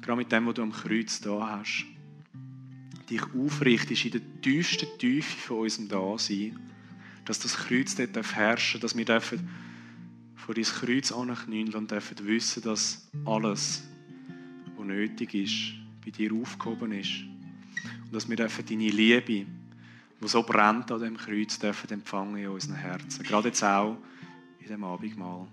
gerade 0.00 0.16
mit 0.16 0.32
dem, 0.32 0.46
was 0.46 0.54
du 0.54 0.62
am 0.62 0.72
Kreuz 0.72 1.20
da 1.20 1.58
hast, 1.58 1.84
dich 3.08 3.22
aufrichtest 3.34 4.04
in 4.06 4.10
der 4.12 4.40
tiefsten 4.42 4.86
Tiefe 4.98 5.36
von 5.36 5.58
unserem 5.60 5.88
Dasein, 5.88 6.58
dass 7.24 7.38
das 7.38 7.56
Kreuz 7.56 7.94
dort 7.94 8.16
herrschen 8.34 8.80
darf, 8.80 8.90
dass 8.90 8.96
wir 8.96 9.04
dürfen 9.04 9.48
vor 10.34 10.54
dein 10.54 10.64
Kreuz 10.64 11.10
anknien 11.12 11.74
und 11.74 11.90
dürfen 11.90 12.26
wissen, 12.26 12.62
dass 12.62 13.08
alles, 13.24 13.82
was 14.76 14.86
nötig 14.86 15.34
ist, 15.34 15.74
bei 16.04 16.10
dir 16.10 16.32
aufgehoben 16.32 16.92
ist. 16.92 17.24
Und 18.04 18.14
dass 18.14 18.28
wir 18.28 18.36
dürfen 18.36 18.64
deine 18.64 18.88
Liebe, 18.88 19.46
die 20.20 20.28
so 20.28 20.42
brennt 20.42 20.90
an 20.92 21.00
dem 21.00 21.16
Kreuz, 21.16 21.58
dürfen 21.58 21.90
empfangen 21.90 22.36
in 22.36 22.48
unseren 22.48 22.76
Herzen. 22.76 23.24
Gerade 23.24 23.48
jetzt 23.48 23.62
auch 23.64 23.96
in 24.60 24.68
dem 24.68 24.84
Abendmahl. 24.84 25.48